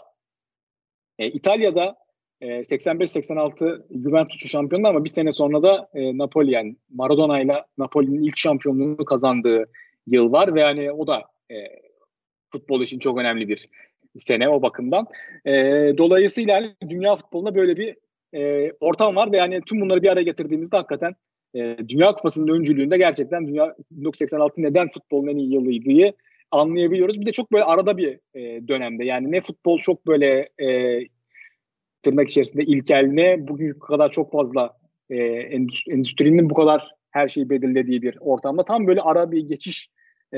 E, 1.19 1.27
İtalya'da 1.27 1.95
e, 2.41 2.47
85-86 2.47 4.03
Juventus'u 4.03 4.47
şampiyondu 4.47 4.87
ama 4.87 5.03
bir 5.03 5.09
sene 5.09 5.31
sonra 5.31 5.63
da 5.63 5.89
e, 5.93 6.17
Napoli 6.17 6.51
yani 6.51 6.75
Maradona 6.89 7.39
ile 7.39 7.53
Napoli'nin 7.77 8.23
ilk 8.23 8.37
şampiyonluğunu 8.37 9.05
kazandığı 9.05 9.65
yıl 10.07 10.31
var 10.31 10.55
ve 10.55 10.63
hani 10.63 10.91
o 10.91 11.07
da 11.07 11.23
e, 11.51 11.55
futbol 12.51 12.81
için 12.81 12.99
çok 12.99 13.17
önemli 13.17 13.49
bir 13.49 13.69
sene 14.17 14.49
o 14.49 14.61
bakımdan. 14.61 15.07
E, 15.45 15.53
dolayısıyla 15.97 16.53
yani 16.53 16.75
dünya 16.89 17.15
futbolunda 17.15 17.55
böyle 17.55 17.77
bir 17.77 17.95
e, 18.33 18.71
ortam 18.79 19.15
var 19.15 19.31
ve 19.31 19.37
yani 19.37 19.61
tüm 19.67 19.81
bunları 19.81 20.01
bir 20.01 20.11
araya 20.11 20.23
getirdiğimizde 20.23 20.77
hakikaten 20.77 21.15
e, 21.55 21.77
Dünya 21.87 22.11
Kupası'nın 22.11 22.53
öncülüğünde 22.53 22.97
gerçekten 22.97 23.47
Dünya 23.47 23.75
1986 23.91 24.61
neden 24.61 24.89
futbolun 24.89 25.27
en 25.27 25.37
iyi 25.37 25.53
yılıydı 25.53 26.17
anlayabiliyoruz. 26.51 27.21
Bir 27.21 27.25
de 27.25 27.31
çok 27.31 27.51
böyle 27.51 27.63
arada 27.63 27.97
bir 27.97 28.19
e, 28.33 28.67
dönemde 28.67 29.05
yani 29.05 29.31
ne 29.31 29.41
futbol 29.41 29.79
çok 29.79 30.07
böyle 30.07 30.49
e, 30.61 30.99
tırnak 32.01 32.29
içerisinde 32.29 32.63
ilkel 32.63 33.07
ne 33.11 33.47
bugün 33.47 33.73
kadar 33.73 34.09
çok 34.09 34.31
fazla 34.31 34.77
e, 35.09 35.15
endüstrinin 35.87 36.49
bu 36.49 36.53
kadar 36.53 36.91
her 37.11 37.27
şeyi 37.27 37.49
belirlediği 37.49 38.01
bir 38.01 38.17
ortamda 38.19 38.65
tam 38.65 38.87
böyle 38.87 39.01
ara 39.01 39.31
bir 39.31 39.47
geçiş 39.47 39.89
e, 40.33 40.37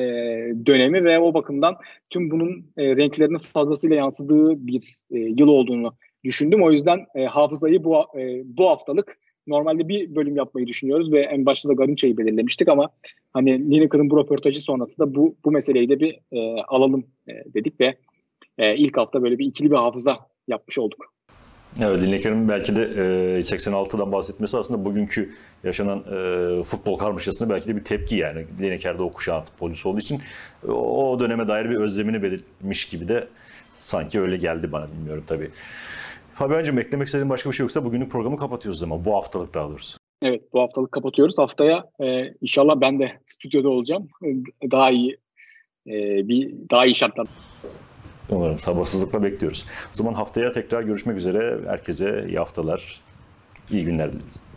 dönemi 0.65 1.03
ve 1.03 1.19
o 1.19 1.33
bakımdan 1.33 1.75
tüm 2.09 2.31
bunun 2.31 2.65
e, 2.77 2.95
renklerinin 2.95 3.37
fazlasıyla 3.37 3.95
yansıdığı 3.95 4.67
bir 4.67 4.97
e, 5.11 5.19
yıl 5.19 5.47
olduğunu 5.47 5.93
düşündüm. 6.23 6.63
O 6.63 6.71
yüzden 6.71 7.05
e, 7.15 7.25
hafızayı 7.25 7.83
bu 7.83 7.97
e, 8.19 8.41
bu 8.45 8.69
haftalık 8.69 9.17
normalde 9.47 9.87
bir 9.87 10.15
bölüm 10.15 10.35
yapmayı 10.35 10.67
düşünüyoruz 10.67 11.11
ve 11.11 11.21
en 11.21 11.45
başta 11.45 11.69
da 11.69 11.73
Garınça'yı 11.73 12.17
belirlemiştik 12.17 12.67
ama 12.67 12.89
hani 13.33 13.71
Lineker'ın 13.71 14.09
bu 14.09 14.17
röportajı 14.17 14.61
sonrası 14.61 14.99
da 14.99 15.15
bu 15.15 15.35
bu 15.45 15.51
meseleyi 15.51 15.89
de 15.89 15.99
bir 15.99 16.19
e, 16.31 16.61
alalım 16.61 17.05
e, 17.27 17.33
dedik 17.53 17.81
ve 17.81 17.97
e, 18.57 18.75
ilk 18.77 18.97
hafta 18.97 19.23
böyle 19.23 19.39
bir 19.39 19.45
ikili 19.45 19.71
bir 19.71 19.75
hafıza 19.75 20.17
yapmış 20.47 20.77
olduk. 20.79 21.13
Evet 21.81 22.01
Lineker'in 22.01 22.49
belki 22.49 22.75
de 22.75 22.81
e, 22.81 23.39
86'dan 23.39 24.11
bahsetmesi 24.11 24.57
aslında 24.57 24.85
bugünkü 24.85 25.35
yaşanan 25.63 25.99
e, 25.99 26.63
futbol 26.63 26.97
karmaşasına 26.97 27.49
belki 27.49 27.67
de 27.67 27.75
bir 27.75 27.83
tepki 27.83 28.15
yani. 28.15 28.45
Lineker 28.61 28.97
de 28.97 29.03
o 29.03 29.11
kuşağın 29.11 29.41
futbolcusu 29.41 29.89
olduğu 29.89 29.99
için 29.99 30.21
o, 30.67 31.11
o 31.11 31.19
döneme 31.19 31.47
dair 31.47 31.69
bir 31.69 31.75
özlemini 31.75 32.23
belirtmiş 32.23 32.89
gibi 32.89 33.07
de 33.07 33.27
sanki 33.73 34.21
öyle 34.21 34.37
geldi 34.37 34.71
bana 34.71 34.87
bilmiyorum 34.91 35.23
tabii. 35.27 35.51
Fabian'cığım 36.33 36.79
eklemek 36.79 37.07
istediğin 37.07 37.29
başka 37.29 37.49
bir 37.49 37.55
şey 37.55 37.63
yoksa 37.63 37.85
bugünün 37.85 38.09
programı 38.09 38.37
kapatıyoruz 38.37 38.83
ama 38.83 39.05
bu 39.05 39.15
haftalık 39.15 39.53
daha 39.53 39.69
doğrusu. 39.69 39.97
Evet 40.21 40.53
bu 40.53 40.61
haftalık 40.61 40.91
kapatıyoruz. 40.91 41.37
Haftaya 41.37 41.85
e, 42.01 42.33
inşallah 42.41 42.81
ben 42.81 42.99
de 42.99 43.11
stüdyoda 43.25 43.69
olacağım. 43.69 44.07
Daha 44.71 44.91
iyi 44.91 45.17
e, 45.87 45.93
bir 46.27 46.53
daha 46.71 46.85
iyi 46.85 46.95
şartlar. 46.95 47.27
Umarım 48.29 48.59
sabırsızlıkla 48.59 49.23
bekliyoruz. 49.23 49.65
O 49.93 49.97
zaman 49.97 50.13
haftaya 50.13 50.51
tekrar 50.51 50.81
görüşmek 50.81 51.17
üzere. 51.17 51.59
Herkese 51.67 52.25
iyi 52.27 52.37
haftalar, 52.37 53.01
iyi 53.71 53.85
günler 53.85 54.13
dileriz. 54.13 54.48